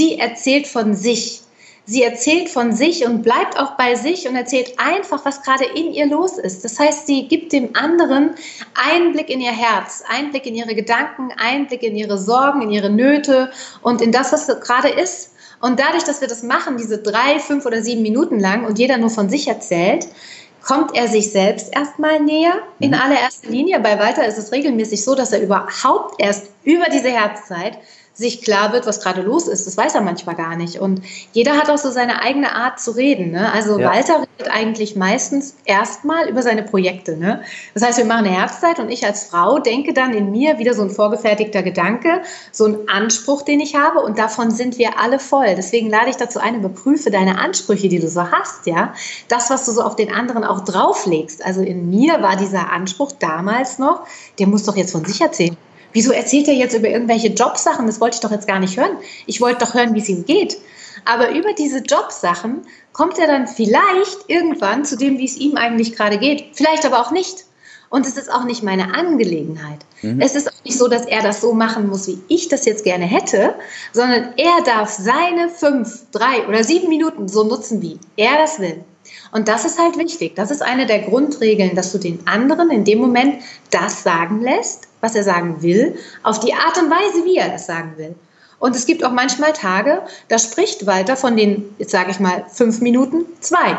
[0.00, 1.42] sie erzählt von sich.
[1.84, 5.92] Sie erzählt von sich und bleibt auch bei sich und erzählt einfach, was gerade in
[5.92, 6.64] ihr los ist.
[6.64, 8.30] Das heißt, sie gibt dem anderen
[8.74, 13.50] Einblick in ihr Herz, Einblick in ihre Gedanken, Einblick in ihre Sorgen, in ihre Nöte
[13.82, 15.32] und in das, was gerade ist.
[15.60, 18.96] Und dadurch, dass wir das machen, diese drei, fünf oder sieben Minuten lang und jeder
[18.96, 20.06] nur von sich erzählt,
[20.62, 22.54] kommt er sich selbst erstmal näher.
[22.78, 23.00] In mhm.
[23.00, 23.80] allererster Linie.
[23.80, 27.78] Bei Walter ist es regelmäßig so, dass er überhaupt erst über diese Herzzeit
[28.20, 29.66] sich klar wird, was gerade los ist.
[29.66, 30.78] Das weiß er manchmal gar nicht.
[30.78, 31.00] Und
[31.32, 33.30] jeder hat auch so seine eigene Art zu reden.
[33.30, 33.50] Ne?
[33.50, 33.90] Also ja.
[33.90, 37.16] Walter redet eigentlich meistens erstmal über seine Projekte.
[37.16, 37.42] Ne?
[37.72, 40.74] Das heißt, wir machen eine Herzzeit und ich als Frau denke dann in mir wieder
[40.74, 42.20] so ein vorgefertigter Gedanke,
[42.52, 45.54] so ein Anspruch, den ich habe und davon sind wir alle voll.
[45.56, 48.92] Deswegen lade ich dazu ein, überprüfe deine Ansprüche, die du so hast, ja.
[49.28, 51.42] Das, was du so auf den anderen auch drauflegst.
[51.42, 54.06] Also in mir war dieser Anspruch damals noch,
[54.38, 55.56] der muss doch jetzt von sich erzählen.
[55.92, 57.86] Wieso erzählt er jetzt über irgendwelche Jobsachen?
[57.86, 58.96] Das wollte ich doch jetzt gar nicht hören.
[59.26, 60.56] Ich wollte doch hören, wie es ihm geht.
[61.04, 62.62] Aber über diese Jobsachen
[62.92, 66.50] kommt er dann vielleicht irgendwann zu dem, wie es ihm eigentlich gerade geht.
[66.52, 67.44] Vielleicht aber auch nicht.
[67.88, 69.80] Und es ist auch nicht meine Angelegenheit.
[70.02, 70.20] Mhm.
[70.20, 72.84] Es ist auch nicht so, dass er das so machen muss, wie ich das jetzt
[72.84, 73.54] gerne hätte,
[73.92, 78.84] sondern er darf seine fünf, drei oder sieben Minuten so nutzen, wie er das will.
[79.32, 80.36] Und das ist halt wichtig.
[80.36, 84.86] Das ist eine der Grundregeln, dass du den anderen in dem Moment das sagen lässt,
[85.00, 88.14] was er sagen will, auf die Art und Weise, wie er es sagen will.
[88.58, 92.44] Und es gibt auch manchmal Tage, da spricht Walter von den, jetzt sage ich mal,
[92.52, 93.78] fünf Minuten zwei.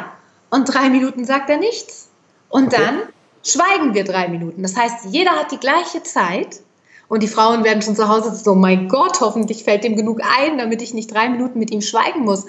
[0.49, 2.09] Und drei Minuten sagt er nichts.
[2.49, 2.81] Und okay.
[2.81, 2.99] dann
[3.45, 4.63] schweigen wir drei Minuten.
[4.63, 6.61] Das heißt, jeder hat die gleiche Zeit.
[7.07, 10.57] Und die Frauen werden schon zu Hause so, mein Gott, hoffentlich fällt dem genug ein,
[10.57, 12.45] damit ich nicht drei Minuten mit ihm schweigen muss.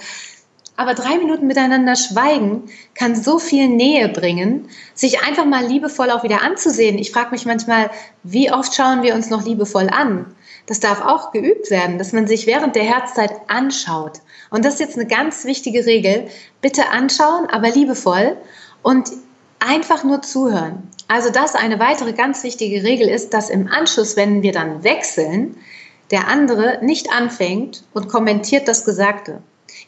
[0.76, 2.64] Aber drei Minuten miteinander schweigen
[2.94, 6.98] kann so viel Nähe bringen, sich einfach mal liebevoll auch wieder anzusehen.
[6.98, 7.90] Ich frage mich manchmal,
[8.22, 10.34] wie oft schauen wir uns noch liebevoll an?
[10.66, 14.20] Das darf auch geübt werden, dass man sich während der Herzzeit anschaut.
[14.50, 16.28] Und das ist jetzt eine ganz wichtige Regel.
[16.60, 18.36] Bitte anschauen, aber liebevoll
[18.82, 19.10] und
[19.58, 20.88] einfach nur zuhören.
[21.08, 25.56] Also das eine weitere ganz wichtige Regel ist, dass im Anschluss, wenn wir dann wechseln,
[26.10, 29.42] der andere nicht anfängt und kommentiert das Gesagte.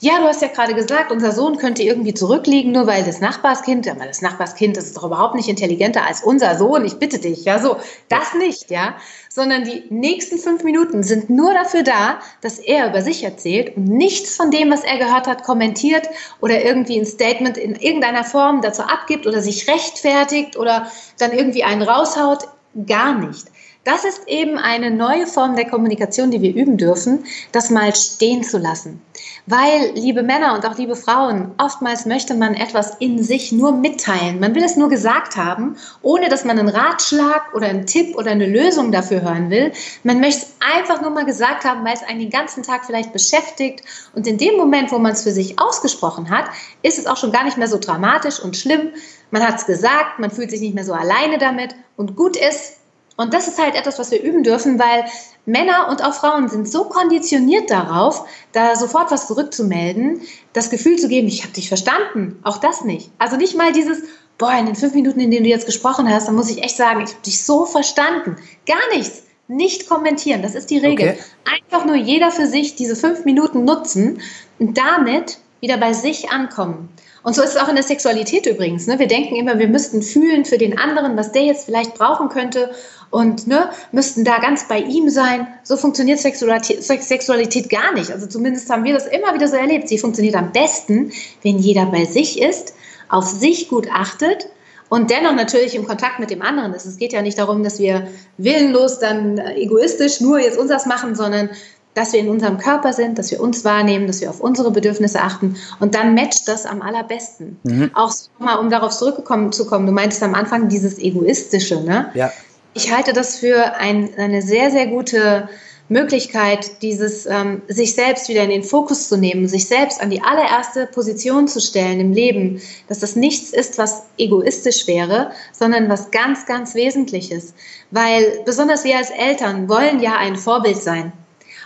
[0.04, 3.88] Ja, du hast ja gerade gesagt, unser Sohn könnte irgendwie zurückliegen, nur weil das Nachbarskind,
[3.88, 7.46] aber das Nachbarskind das ist doch überhaupt nicht intelligenter als unser Sohn, ich bitte dich,
[7.46, 7.78] ja, so,
[8.10, 8.96] das nicht, ja,
[9.30, 13.84] sondern die nächsten fünf Minuten sind nur dafür da, dass er über sich erzählt und
[13.84, 16.06] nichts von dem, was er gehört hat, kommentiert
[16.42, 20.86] oder irgendwie ein Statement in irgendeiner Form dazu abgibt oder sich rechtfertigt oder
[21.18, 22.40] dann irgendwie einen raushaut,
[22.86, 23.46] gar nicht.
[23.84, 28.42] Das ist eben eine neue Form der Kommunikation, die wir üben dürfen, das mal stehen
[28.42, 29.02] zu lassen.
[29.46, 34.40] Weil, liebe Männer und auch liebe Frauen, oftmals möchte man etwas in sich nur mitteilen.
[34.40, 38.30] Man will es nur gesagt haben, ohne dass man einen Ratschlag oder einen Tipp oder
[38.30, 39.70] eine Lösung dafür hören will.
[40.02, 43.12] Man möchte es einfach nur mal gesagt haben, weil es einen den ganzen Tag vielleicht
[43.12, 43.84] beschäftigt.
[44.14, 46.46] Und in dem Moment, wo man es für sich ausgesprochen hat,
[46.80, 48.92] ist es auch schon gar nicht mehr so dramatisch und schlimm.
[49.30, 51.74] Man hat es gesagt, man fühlt sich nicht mehr so alleine damit.
[51.96, 52.78] Und gut ist,
[53.16, 55.04] und das ist halt etwas, was wir üben dürfen, weil
[55.46, 61.08] Männer und auch Frauen sind so konditioniert darauf, da sofort was zurückzumelden, das Gefühl zu
[61.08, 62.40] geben, ich habe dich verstanden.
[62.42, 63.10] Auch das nicht.
[63.18, 64.02] Also nicht mal dieses,
[64.36, 66.76] boah, in den fünf Minuten, in denen du jetzt gesprochen hast, dann muss ich echt
[66.76, 68.36] sagen, ich habe dich so verstanden.
[68.66, 69.22] Gar nichts.
[69.46, 71.10] Nicht kommentieren, das ist die Regel.
[71.10, 71.18] Okay.
[71.44, 74.22] Einfach nur jeder für sich diese fünf Minuten nutzen
[74.58, 76.88] und damit wieder bei sich ankommen.
[77.22, 78.86] Und so ist es auch in der Sexualität übrigens.
[78.86, 78.98] Ne?
[78.98, 82.70] Wir denken immer, wir müssten fühlen für den anderen, was der jetzt vielleicht brauchen könnte
[83.14, 85.46] und ne, müssten da ganz bei ihm sein.
[85.62, 88.10] So funktioniert Sexualität, Sexualität gar nicht.
[88.10, 89.88] Also zumindest haben wir das immer wieder so erlebt.
[89.88, 91.12] Sie funktioniert am besten,
[91.42, 92.74] wenn jeder bei sich ist,
[93.08, 94.48] auf sich gut achtet
[94.88, 96.86] und dennoch natürlich im Kontakt mit dem anderen ist.
[96.86, 101.50] Es geht ja nicht darum, dass wir willenlos dann egoistisch nur jetzt unseres machen, sondern
[101.94, 105.20] dass wir in unserem Körper sind, dass wir uns wahrnehmen, dass wir auf unsere Bedürfnisse
[105.20, 107.58] achten und dann matcht das am allerbesten.
[107.62, 107.92] Mhm.
[107.94, 112.10] Auch mal, um darauf zurückzukommen, zu kommen, du meintest am Anfang dieses Egoistische, ne?
[112.14, 112.32] Ja.
[112.74, 115.48] Ich halte das für ein, eine sehr, sehr gute
[115.88, 120.22] Möglichkeit, dieses ähm, sich selbst wieder in den Fokus zu nehmen, sich selbst an die
[120.22, 126.10] allererste Position zu stellen im Leben, dass das nichts ist, was egoistisch wäre, sondern was
[126.10, 127.54] ganz, ganz Wesentliches.
[127.90, 131.12] Weil besonders wir als Eltern wollen ja ein Vorbild sein.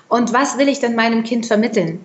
[0.08, 2.00] Und was will ich denn meinem Kind vermitteln?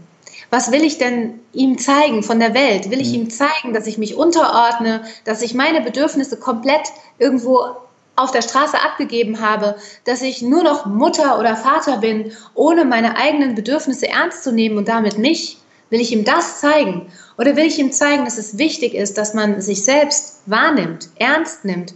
[0.51, 2.91] Was will ich denn ihm zeigen von der Welt?
[2.91, 3.15] Will ich mhm.
[3.15, 7.75] ihm zeigen, dass ich mich unterordne, dass ich meine Bedürfnisse komplett irgendwo
[8.15, 13.17] auf der Straße abgegeben habe, dass ich nur noch Mutter oder Vater bin, ohne meine
[13.17, 15.57] eigenen Bedürfnisse ernst zu nehmen und damit mich?
[15.89, 17.11] Will ich ihm das zeigen?
[17.37, 21.65] Oder will ich ihm zeigen, dass es wichtig ist, dass man sich selbst wahrnimmt, ernst
[21.65, 21.93] nimmt,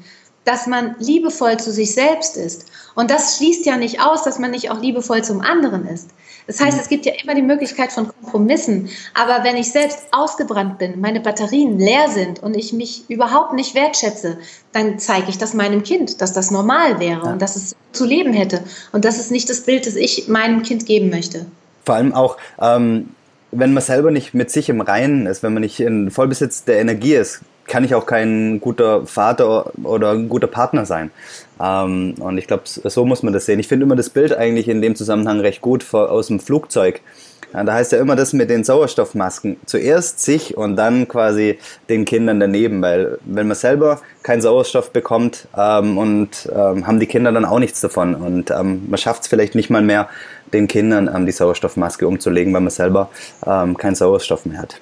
[0.48, 2.68] dass man liebevoll zu sich selbst ist.
[2.96, 6.10] Und das schließt ja nicht aus, dass man nicht auch liebevoll zum anderen ist.
[6.48, 8.88] Das heißt, es gibt ja immer die Möglichkeit von Kompromissen.
[9.14, 13.76] Aber wenn ich selbst ausgebrannt bin, meine Batterien leer sind und ich mich überhaupt nicht
[13.76, 14.38] wertschätze,
[14.72, 17.34] dann zeige ich das meinem Kind, dass das normal wäre ja.
[17.34, 18.64] und dass es zu leben hätte.
[18.94, 21.46] Und das ist nicht das Bild, das ich meinem Kind geben möchte.
[21.86, 23.10] Vor allem auch, ähm,
[23.52, 26.80] wenn man selber nicht mit sich im Reinen ist, wenn man nicht in Vollbesitz der
[26.80, 31.12] Energie ist, kann ich auch kein guter Vater oder ein guter Partner sein.
[31.62, 33.60] Ähm, und ich glaube, so muss man das sehen.
[33.60, 37.02] Ich finde immer das Bild eigentlich in dem Zusammenhang recht gut aus dem Flugzeug.
[37.54, 39.58] Ja, da heißt ja immer das mit den Sauerstoffmasken.
[39.66, 45.48] Zuerst sich und dann quasi den Kindern daneben, weil wenn man selber keinen Sauerstoff bekommt
[45.58, 49.28] ähm, und ähm, haben die Kinder dann auch nichts davon und ähm, man schafft es
[49.28, 50.10] vielleicht nicht mal mehr,
[50.54, 53.10] den Kindern ähm, die Sauerstoffmaske umzulegen, weil man selber
[53.46, 54.82] ähm, keinen Sauerstoff mehr hat.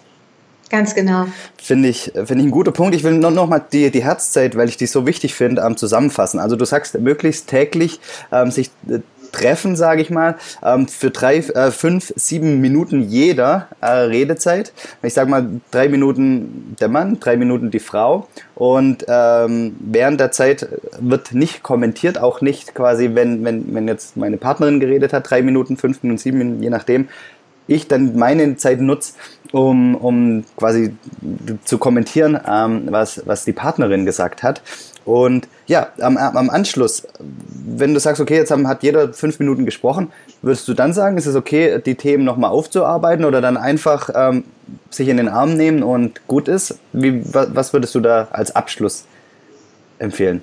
[0.70, 1.28] Ganz genau.
[1.62, 2.96] Finde ich, finde ich ein guter Punkt.
[2.96, 5.78] Ich will noch, noch mal die, die Herzzeit, weil ich die so wichtig finde, ähm,
[5.78, 6.40] zusammenfassen.
[6.40, 8.00] Also du sagst möglichst täglich
[8.32, 9.00] ähm, sich äh,
[9.36, 14.74] treffen, sage ich mal, ähm, für drei, äh, fünf, sieben Minuten jeder äh, Redezeit.
[15.04, 20.32] Ich sage mal drei Minuten der Mann, drei Minuten die Frau und ähm, während der
[20.32, 20.68] Zeit
[21.00, 25.42] wird nicht kommentiert, auch nicht quasi, wenn, wenn, wenn jetzt meine Partnerin geredet hat, drei
[25.42, 27.10] Minuten, fünf Minuten, sieben Minuten, je nachdem,
[27.68, 29.14] ich dann meine Zeit nutze,
[29.52, 30.96] um, um quasi
[31.64, 34.62] zu kommentieren, ähm, was, was die Partnerin gesagt hat.
[35.06, 39.66] Und ja, am, am Anschluss, wenn du sagst, okay, jetzt haben, hat jeder fünf Minuten
[39.66, 40.12] gesprochen,
[40.42, 44.46] würdest du dann sagen, ist es okay, die Themen nochmal aufzuarbeiten oder dann einfach ähm,
[44.90, 46.80] sich in den Arm nehmen und gut ist?
[46.92, 49.06] Wie, was würdest du da als Abschluss
[50.00, 50.42] empfehlen?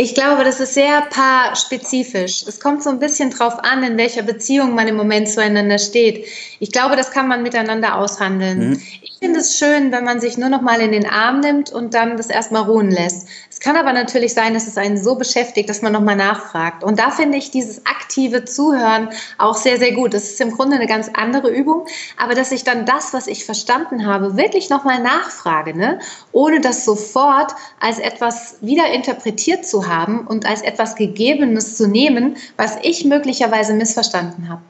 [0.00, 2.44] Ich glaube, das ist sehr paarspezifisch.
[2.46, 6.24] Es kommt so ein bisschen drauf an, in welcher Beziehung man im Moment zueinander steht.
[6.60, 8.70] Ich glaube, das kann man miteinander aushandeln.
[8.70, 8.82] Mhm.
[9.02, 11.94] Ich finde es schön, wenn man sich nur noch mal in den Arm nimmt und
[11.94, 13.26] dann das erstmal ruhen lässt.
[13.58, 16.84] Es kann aber natürlich sein, dass es einen so beschäftigt, dass man noch mal nachfragt.
[16.84, 20.14] Und da finde ich dieses aktive Zuhören auch sehr, sehr gut.
[20.14, 21.84] Das ist im Grunde eine ganz andere Übung,
[22.16, 25.98] aber dass ich dann das, was ich verstanden habe, wirklich noch mal nachfrage, ne?
[26.30, 32.36] ohne das sofort als etwas wieder interpretiert zu haben und als etwas Gegebenes zu nehmen,
[32.56, 34.62] was ich möglicherweise missverstanden habe.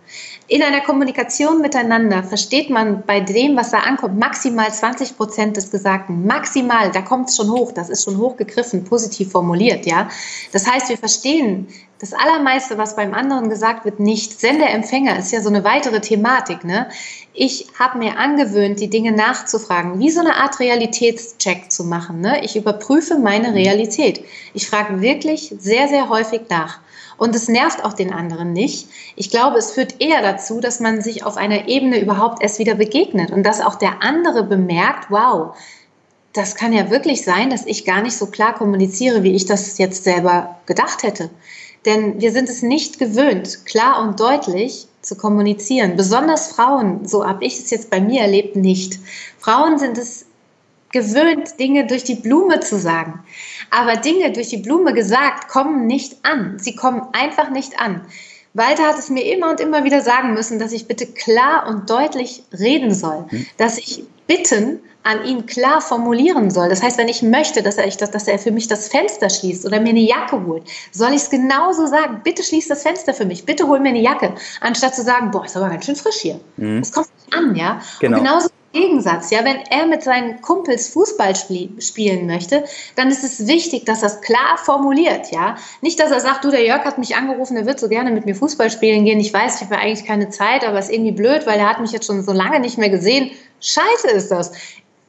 [0.50, 5.70] In einer Kommunikation miteinander versteht man bei dem, was da ankommt, maximal 20 Prozent des
[5.70, 6.26] Gesagten.
[6.26, 10.08] Maximal, da kommt es schon hoch, das ist schon hochgegriffen, positiv formuliert, ja.
[10.52, 11.68] Das heißt, wir verstehen
[11.98, 14.40] das Allermeiste, was beim anderen gesagt wird, nicht.
[14.40, 16.88] Sender-Empfänger ist ja so eine weitere Thematik, ne?
[17.34, 22.42] Ich habe mir angewöhnt, die Dinge nachzufragen, wie so eine Art Realitätscheck zu machen, ne?
[22.42, 24.24] Ich überprüfe meine Realität.
[24.54, 26.80] Ich frage wirklich sehr, sehr häufig nach.
[27.18, 28.88] Und es nervt auch den anderen nicht.
[29.16, 32.76] Ich glaube, es führt eher dazu, dass man sich auf einer Ebene überhaupt erst wieder
[32.76, 35.56] begegnet und dass auch der andere bemerkt, wow,
[36.32, 39.76] das kann ja wirklich sein, dass ich gar nicht so klar kommuniziere, wie ich das
[39.78, 41.28] jetzt selber gedacht hätte.
[41.84, 45.96] Denn wir sind es nicht gewöhnt, klar und deutlich zu kommunizieren.
[45.96, 49.00] Besonders Frauen, so habe ich es jetzt bei mir erlebt, nicht.
[49.38, 50.26] Frauen sind es
[50.92, 53.20] gewöhnt, Dinge durch die Blume zu sagen.
[53.70, 56.58] Aber Dinge durch die Blume gesagt kommen nicht an.
[56.58, 58.02] Sie kommen einfach nicht an.
[58.54, 61.90] Walter hat es mir immer und immer wieder sagen müssen, dass ich bitte klar und
[61.90, 63.46] deutlich reden soll, hm.
[63.56, 66.68] dass ich Bitten an ihn klar formulieren soll.
[66.68, 69.30] Das heißt, wenn ich möchte, dass er, ich, dass, dass er für mich das Fenster
[69.30, 72.20] schließt oder mir eine Jacke holt, soll ich es genauso sagen.
[72.24, 73.46] Bitte schließ das Fenster für mich.
[73.46, 74.34] Bitte hol mir eine Jacke.
[74.60, 76.38] Anstatt zu sagen, boah, ist aber ganz schön frisch hier.
[76.58, 76.80] Mhm.
[76.80, 77.80] Das kommt nicht an, ja.
[78.00, 78.18] Genau.
[78.18, 79.30] Und genauso Gegensatz.
[79.30, 82.64] Ja, wenn er mit seinen Kumpels Fußball spielen möchte,
[82.96, 85.32] dann ist es wichtig, dass er es klar formuliert.
[85.32, 88.10] Ja, nicht, dass er sagt, du, der Jörg hat mich angerufen, er wird so gerne
[88.10, 89.20] mit mir Fußball spielen gehen.
[89.20, 91.68] Ich weiß, ich habe ja eigentlich keine Zeit, aber es ist irgendwie blöd, weil er
[91.68, 93.30] hat mich jetzt schon so lange nicht mehr gesehen.
[93.60, 94.52] Scheiße ist das.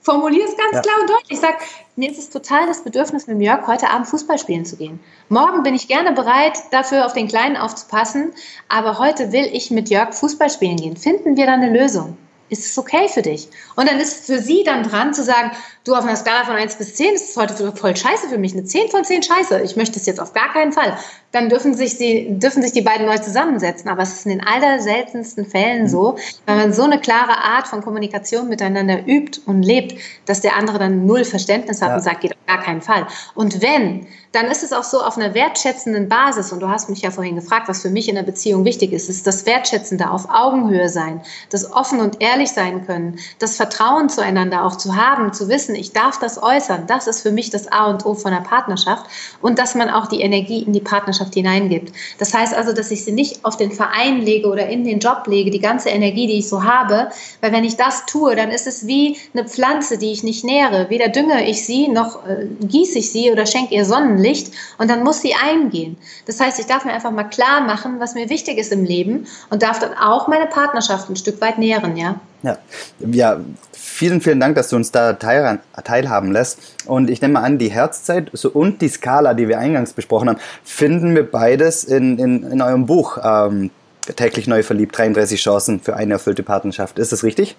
[0.02, 0.82] Formulier es ganz ja.
[0.82, 1.32] klar und deutlich.
[1.32, 1.58] Ich sage,
[1.98, 5.02] mir ist es total das Bedürfnis, mit Jörg heute Abend Fußball spielen zu gehen.
[5.28, 8.32] Morgen bin ich gerne bereit, dafür auf den Kleinen aufzupassen,
[8.70, 10.96] aber heute will ich mit Jörg Fußball spielen gehen.
[10.96, 12.18] Finden wir da eine Lösung?
[12.50, 13.48] Ist es okay für dich?
[13.76, 15.52] Und dann ist für sie dann dran zu sagen,
[15.84, 18.54] du auf einer Skala von 1 bis 10 ist es heute voll scheiße für mich,
[18.54, 20.98] eine 10 von 10 scheiße, ich möchte es jetzt auf gar keinen Fall.
[21.32, 23.90] Dann dürfen sich, sie, dürfen sich die beiden neu zusammensetzen.
[23.90, 27.82] Aber es ist in den allerseltensten Fällen so, wenn man so eine klare Art von
[27.82, 31.96] Kommunikation miteinander übt und lebt, dass der andere dann null Verständnis hat ja.
[31.96, 33.06] und sagt, geht auf gar keinen Fall.
[33.36, 37.02] Und wenn, dann ist es auch so auf einer wertschätzenden Basis, und du hast mich
[37.02, 40.30] ja vorhin gefragt, was für mich in der Beziehung wichtig ist, ist das Wertschätzende auf
[40.30, 45.50] Augenhöhe sein, das offen und ehrlich sein können, das Vertrauen zueinander auch zu haben, zu
[45.50, 48.42] wissen, ich darf das äußern, das ist für mich das A und O von der
[48.42, 49.08] Partnerschaft
[49.42, 51.92] und dass man auch die Energie in die Partnerschaft hineingibt.
[52.20, 55.24] Das heißt also, dass ich sie nicht auf den Verein lege oder in den Job
[55.26, 57.10] lege, die ganze Energie, die ich so habe,
[57.42, 60.90] weil wenn ich das tue, dann ist es wie eine Pflanze, die ich nicht nähere.
[60.90, 64.90] Weder dünge ich sie, noch äh, gieße ich sie oder schenke ihr Sonnen Licht und
[64.90, 65.98] dann muss sie eingehen.
[66.26, 69.28] Das heißt, ich darf mir einfach mal klar machen, was mir wichtig ist im Leben
[69.50, 72.20] und darf dann auch meine Partnerschaft ein Stück weit nähren, ja.
[72.44, 72.58] Ja,
[73.00, 73.40] ja
[73.74, 76.60] vielen, vielen Dank, dass du uns da teil, teilhaben lässt.
[76.86, 80.40] Und ich nehme an, die Herzzeit so und die Skala, die wir eingangs besprochen haben,
[80.64, 83.72] finden wir beides in, in, in eurem Buch ähm,
[84.16, 86.98] Täglich neu verliebt, 33 Chancen für eine erfüllte Partnerschaft.
[86.98, 87.56] Ist das richtig?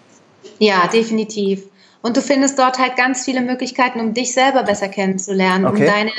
[0.58, 1.64] Ja, definitiv.
[2.03, 5.82] Und du findest dort halt ganz viele Möglichkeiten, um dich selber besser kennenzulernen, okay.
[5.82, 6.12] um deine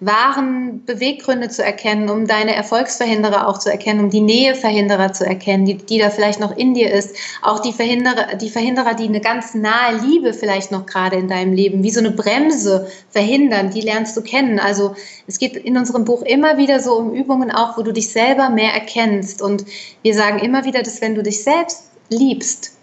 [0.00, 5.66] wahren Beweggründe zu erkennen, um deine Erfolgsverhinderer auch zu erkennen, um die Näheverhinderer zu erkennen,
[5.66, 7.14] die, die da vielleicht noch in dir ist.
[7.42, 11.52] Auch die Verhinderer, die Verhinderer, die eine ganz nahe Liebe vielleicht noch gerade in deinem
[11.52, 14.58] Leben, wie so eine Bremse verhindern, die lernst du kennen.
[14.58, 14.94] Also
[15.26, 18.48] es geht in unserem Buch immer wieder so um Übungen auch, wo du dich selber
[18.48, 19.42] mehr erkennst.
[19.42, 19.66] Und
[20.00, 22.77] wir sagen immer wieder, dass wenn du dich selbst liebst,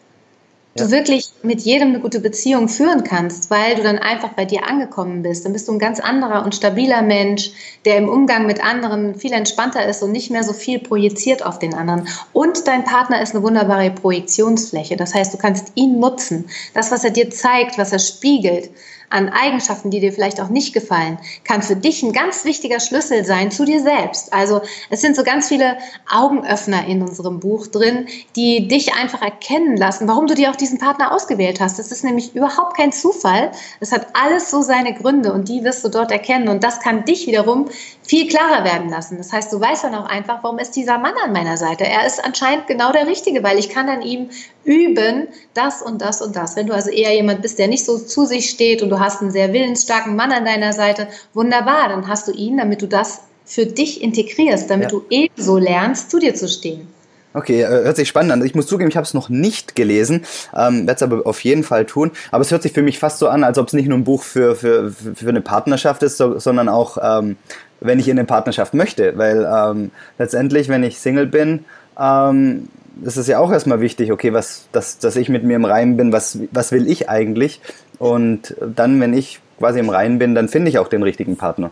[0.75, 4.67] du wirklich mit jedem eine gute Beziehung führen kannst, weil du dann einfach bei dir
[4.67, 5.45] angekommen bist.
[5.45, 7.51] Dann bist du ein ganz anderer und stabiler Mensch,
[7.85, 11.59] der im Umgang mit anderen viel entspannter ist und nicht mehr so viel projiziert auf
[11.59, 12.09] den anderen.
[12.33, 14.97] Und dein Partner ist eine wunderbare Projektionsfläche.
[14.97, 16.49] Das heißt, du kannst ihn nutzen.
[16.73, 18.69] Das, was er dir zeigt, was er spiegelt,
[19.09, 23.25] an Eigenschaften, die dir vielleicht auch nicht gefallen, kann für dich ein ganz wichtiger Schlüssel
[23.25, 24.33] sein zu dir selbst.
[24.33, 25.77] Also es sind so ganz viele
[26.09, 30.79] Augenöffner in unserem Buch drin, die dich einfach erkennen lassen, warum du dir auch diesen
[30.79, 31.79] Partner ausgewählt hast.
[31.79, 33.51] Das ist nämlich überhaupt kein Zufall.
[33.79, 37.05] Es hat alles so seine Gründe und die wirst du dort erkennen und das kann
[37.05, 37.67] dich wiederum
[38.03, 39.17] viel klarer werden lassen.
[39.17, 41.85] Das heißt, du weißt dann auch einfach, warum ist dieser Mann an meiner Seite?
[41.85, 44.29] Er ist anscheinend genau der Richtige, weil ich kann an ihm
[44.65, 46.55] üben, das und das und das.
[46.55, 49.21] Wenn du also eher jemand bist, der nicht so zu sich steht und du hast
[49.21, 53.21] einen sehr willensstarken Mann an deiner Seite, wunderbar, dann hast du ihn, damit du das
[53.45, 54.97] für dich integrierst, damit ja.
[54.97, 56.87] du ebenso lernst, zu dir zu stehen.
[57.35, 58.45] Okay, äh, hört sich spannend an.
[58.45, 61.63] Ich muss zugeben, ich habe es noch nicht gelesen, ähm, werde es aber auf jeden
[61.63, 62.11] Fall tun.
[62.31, 64.05] Aber es hört sich für mich fast so an, als ob es nicht nur ein
[64.05, 67.35] Buch für, für, für eine Partnerschaft ist, so, sondern auch, ähm,
[67.81, 69.17] wenn ich in eine Partnerschaft möchte.
[69.17, 71.65] Weil ähm, letztendlich, wenn ich Single bin,
[71.99, 72.69] ähm,
[73.03, 76.11] ist ja auch erstmal wichtig, okay, was, dass, dass ich mit mir im Reinen bin,
[76.11, 77.61] was, was will ich eigentlich?
[77.99, 81.71] Und dann, wenn ich quasi im Reinen bin, dann finde ich auch den richtigen Partner.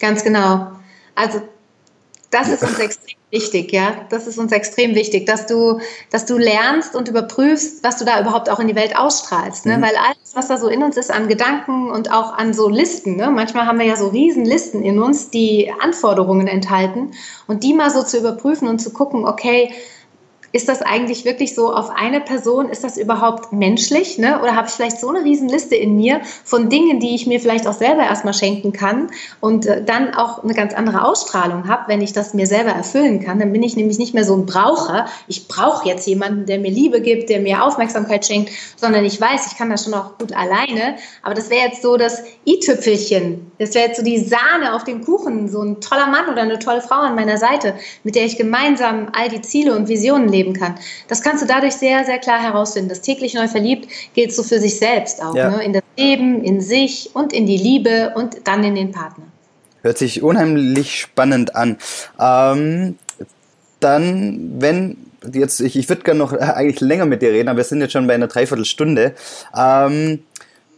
[0.00, 0.72] Ganz genau.
[1.14, 1.42] Also
[2.32, 4.06] das ist uns extrem wichtig, ja.
[4.08, 5.80] Das ist uns extrem wichtig, dass du,
[6.10, 9.66] dass du lernst und überprüfst, was du da überhaupt auch in die Welt ausstrahlst.
[9.66, 9.76] Ne?
[9.76, 9.82] Mhm.
[9.82, 13.16] Weil alles, was da so in uns ist an Gedanken und auch an so Listen,
[13.16, 13.30] ne?
[13.30, 17.10] manchmal haben wir ja so riesen Listen in uns, die Anforderungen enthalten
[17.46, 19.70] und die mal so zu überprüfen und zu gucken, okay,
[20.52, 24.18] ist das eigentlich wirklich so auf eine Person, ist das überhaupt menschlich?
[24.18, 24.40] Ne?
[24.42, 27.66] Oder habe ich vielleicht so eine Riesenliste in mir von Dingen, die ich mir vielleicht
[27.66, 32.02] auch selber erstmal schenken kann und äh, dann auch eine ganz andere Ausstrahlung habe, wenn
[32.02, 33.38] ich das mir selber erfüllen kann.
[33.38, 35.06] Dann bin ich nämlich nicht mehr so ein Braucher.
[35.26, 39.46] Ich brauche jetzt jemanden, der mir Liebe gibt, der mir Aufmerksamkeit schenkt, sondern ich weiß,
[39.50, 40.96] ich kann das schon auch gut alleine.
[41.22, 43.50] Aber das wäre jetzt so das i-Tüpfelchen.
[43.58, 46.58] Das wäre jetzt so die Sahne auf dem Kuchen, so ein toller Mann oder eine
[46.58, 47.74] tolle Frau an meiner Seite,
[48.04, 50.74] mit der ich gemeinsam all die Ziele und Visionen lebe leben kann.
[51.08, 52.88] Das kannst du dadurch sehr, sehr klar herausfinden.
[52.88, 55.34] Das täglich neu verliebt gilt so für sich selbst auch.
[55.34, 55.50] Ja.
[55.50, 55.64] Ne?
[55.64, 59.24] In das Leben, in sich und in die Liebe und dann in den Partner.
[59.82, 61.76] Hört sich unheimlich spannend an.
[62.20, 62.96] Ähm,
[63.80, 64.96] dann, wenn
[65.32, 67.92] jetzt, ich, ich würde gerne noch eigentlich länger mit dir reden, aber wir sind jetzt
[67.92, 69.14] schon bei einer Dreiviertelstunde.
[69.56, 70.20] Ähm,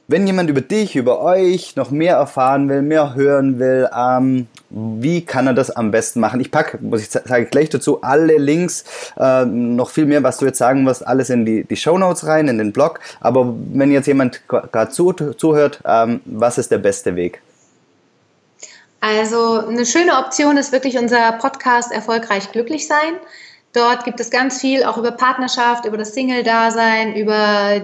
[0.07, 4.47] wenn jemand über dich, über euch noch mehr erfahren will, mehr hören will, ähm,
[4.77, 6.41] wie kann er das am besten machen?
[6.41, 8.85] Ich packe, muss ich sage gleich dazu, alle Links,
[9.17, 12.27] äh, noch viel mehr, was du jetzt sagen wirst, alles in die, die Show Notes
[12.27, 12.99] rein, in den Blog.
[13.21, 17.41] Aber wenn jetzt jemand gerade zu, zuhört, ähm, was ist der beste Weg?
[19.01, 23.15] Also eine schöne Option ist wirklich unser Podcast Erfolgreich Glücklich Sein.
[23.75, 27.83] Dort gibt es ganz viel auch über Partnerschaft, über das Single-Dasein, über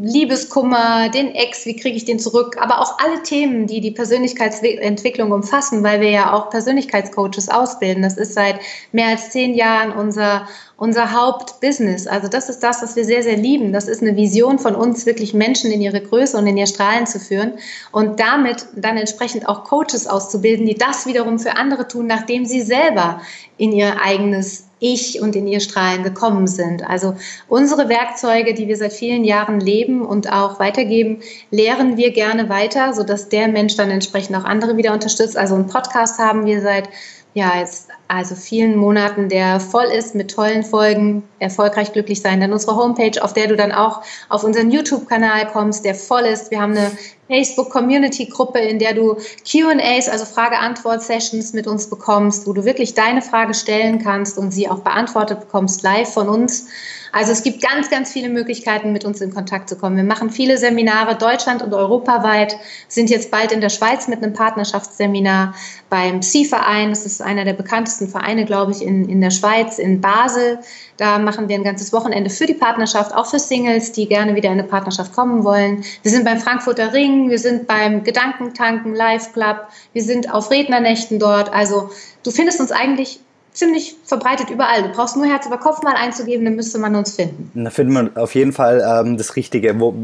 [0.00, 5.32] Liebeskummer, den Ex, wie kriege ich den zurück, aber auch alle Themen, die die Persönlichkeitsentwicklung
[5.32, 8.02] umfassen, weil wir ja auch Persönlichkeitscoaches ausbilden.
[8.02, 8.60] Das ist seit
[8.92, 12.06] mehr als zehn Jahren unser, unser Hauptbusiness.
[12.06, 13.72] Also das ist das, was wir sehr, sehr lieben.
[13.72, 17.06] Das ist eine Vision von uns, wirklich Menschen in ihre Größe und in ihr Strahlen
[17.06, 17.54] zu führen
[17.90, 22.62] und damit dann entsprechend auch Coaches auszubilden, die das wiederum für andere tun, nachdem sie
[22.62, 23.20] selber
[23.58, 26.86] in ihr eigenes ich und in ihr Strahlen gekommen sind.
[26.86, 27.16] Also
[27.48, 32.92] unsere Werkzeuge, die wir seit vielen Jahren leben und auch weitergeben, lehren wir gerne weiter,
[32.92, 35.36] sodass der Mensch dann entsprechend auch andere wieder unterstützt.
[35.36, 36.90] Also einen Podcast haben wir seit
[37.32, 42.40] ja, jetzt also vielen Monaten, der voll ist mit tollen Folgen, erfolgreich glücklich sein.
[42.40, 46.50] Dann unsere Homepage, auf der du dann auch auf unseren YouTube-Kanal kommst, der voll ist.
[46.50, 46.92] Wir haben eine
[47.28, 53.54] Facebook-Community-Gruppe, in der du QAs, also Frage-Antwort-Sessions mit uns bekommst, wo du wirklich deine Frage
[53.54, 56.68] stellen kannst und sie auch beantwortet bekommst live von uns.
[57.12, 59.96] Also es gibt ganz, ganz viele Möglichkeiten, mit uns in Kontakt zu kommen.
[59.96, 62.56] Wir machen viele Seminare deutschland- und europaweit,
[62.88, 65.54] sind jetzt bald in der Schweiz mit einem Partnerschaftsseminar
[65.88, 66.90] beim Psi-Verein.
[66.90, 70.58] Das ist einer der bekanntesten Vereine, glaube ich, in, in der Schweiz, in Basel.
[70.96, 74.48] Da machen wir ein ganzes Wochenende für die Partnerschaft, auch für Singles, die gerne wieder
[74.48, 75.84] in eine Partnerschaft kommen wollen.
[76.02, 81.18] Wir sind beim Frankfurter Ring, wir sind beim Gedankentanken Live Club, wir sind auf Rednernächten
[81.18, 81.52] dort.
[81.52, 81.90] Also
[82.22, 83.20] du findest uns eigentlich
[83.56, 84.82] ziemlich verbreitet überall.
[84.82, 87.50] Du brauchst nur Herz über Kopf mal einzugeben, dann müsste man uns finden.
[87.54, 89.78] Da findet man auf jeden Fall ähm, das Richtige.
[89.80, 89.94] Wo,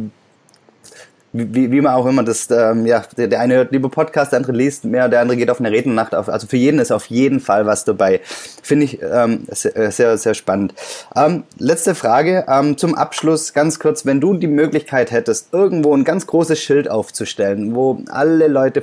[1.32, 4.38] wie, wie man auch immer das, ähm, ja, der, der eine hört lieber Podcast, der
[4.38, 6.14] andere liest mehr, der andere geht auf eine Rednernacht.
[6.14, 8.20] Auf, also für jeden ist auf jeden Fall was dabei.
[8.62, 10.74] Finde ich ähm, sehr, sehr, sehr spannend.
[11.16, 14.04] Ähm, letzte Frage ähm, zum Abschluss, ganz kurz.
[14.04, 18.82] Wenn du die Möglichkeit hättest, irgendwo ein ganz großes Schild aufzustellen, wo alle Leute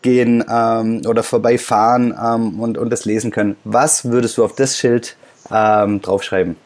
[0.00, 4.78] vorbeigehen ähm, oder vorbeifahren ähm, und, und das lesen können, was würdest du auf das
[4.78, 5.16] Schild
[5.50, 6.56] ähm, draufschreiben?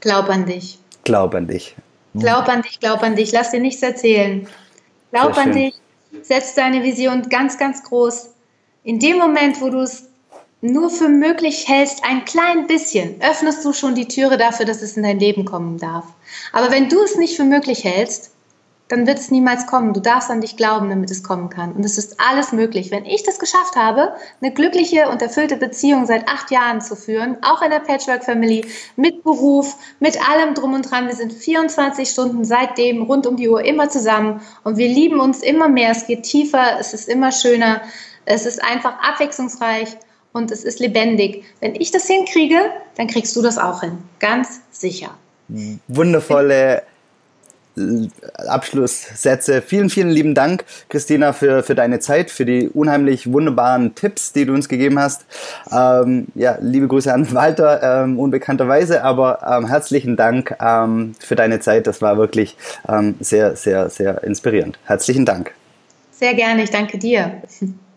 [0.00, 0.78] Glaub an dich.
[1.04, 1.76] Glaub an dich.
[2.14, 4.46] Glaub an dich, glaub an dich, lass dir nichts erzählen.
[5.12, 5.74] Glaub an dich,
[6.22, 8.30] setz deine Vision ganz, ganz groß.
[8.82, 10.08] In dem Moment, wo du es
[10.60, 14.96] nur für möglich hältst, ein klein bisschen, öffnest du schon die Türe dafür, dass es
[14.96, 16.04] in dein Leben kommen darf.
[16.52, 18.32] Aber wenn du es nicht für möglich hältst,
[18.90, 19.94] dann wird es niemals kommen.
[19.94, 21.72] Du darfst an dich glauben, damit es kommen kann.
[21.72, 22.90] Und es ist alles möglich.
[22.90, 27.36] Wenn ich das geschafft habe, eine glückliche und erfüllte Beziehung seit acht Jahren zu führen,
[27.42, 28.66] auch in der Patchwork Family,
[28.96, 31.06] mit Beruf, mit allem drum und dran.
[31.06, 35.40] Wir sind 24 Stunden seitdem rund um die Uhr immer zusammen und wir lieben uns
[35.40, 35.92] immer mehr.
[35.92, 37.82] Es geht tiefer, es ist immer schöner,
[38.24, 39.96] es ist einfach abwechslungsreich
[40.32, 41.44] und es ist lebendig.
[41.60, 42.58] Wenn ich das hinkriege,
[42.96, 43.98] dann kriegst du das auch hin.
[44.18, 45.10] Ganz sicher.
[45.86, 46.82] Wundervolle
[48.36, 49.62] Abschlusssätze.
[49.62, 54.44] Vielen, vielen lieben Dank, Christina, für, für deine Zeit, für die unheimlich wunderbaren Tipps, die
[54.44, 55.24] du uns gegeben hast.
[55.70, 61.60] Ähm, ja, liebe Grüße an Walter, ähm, unbekannterweise, aber ähm, herzlichen Dank ähm, für deine
[61.60, 61.86] Zeit.
[61.86, 62.56] Das war wirklich
[62.88, 64.78] ähm, sehr, sehr, sehr inspirierend.
[64.84, 65.52] Herzlichen Dank.
[66.10, 67.42] Sehr gerne, ich danke dir.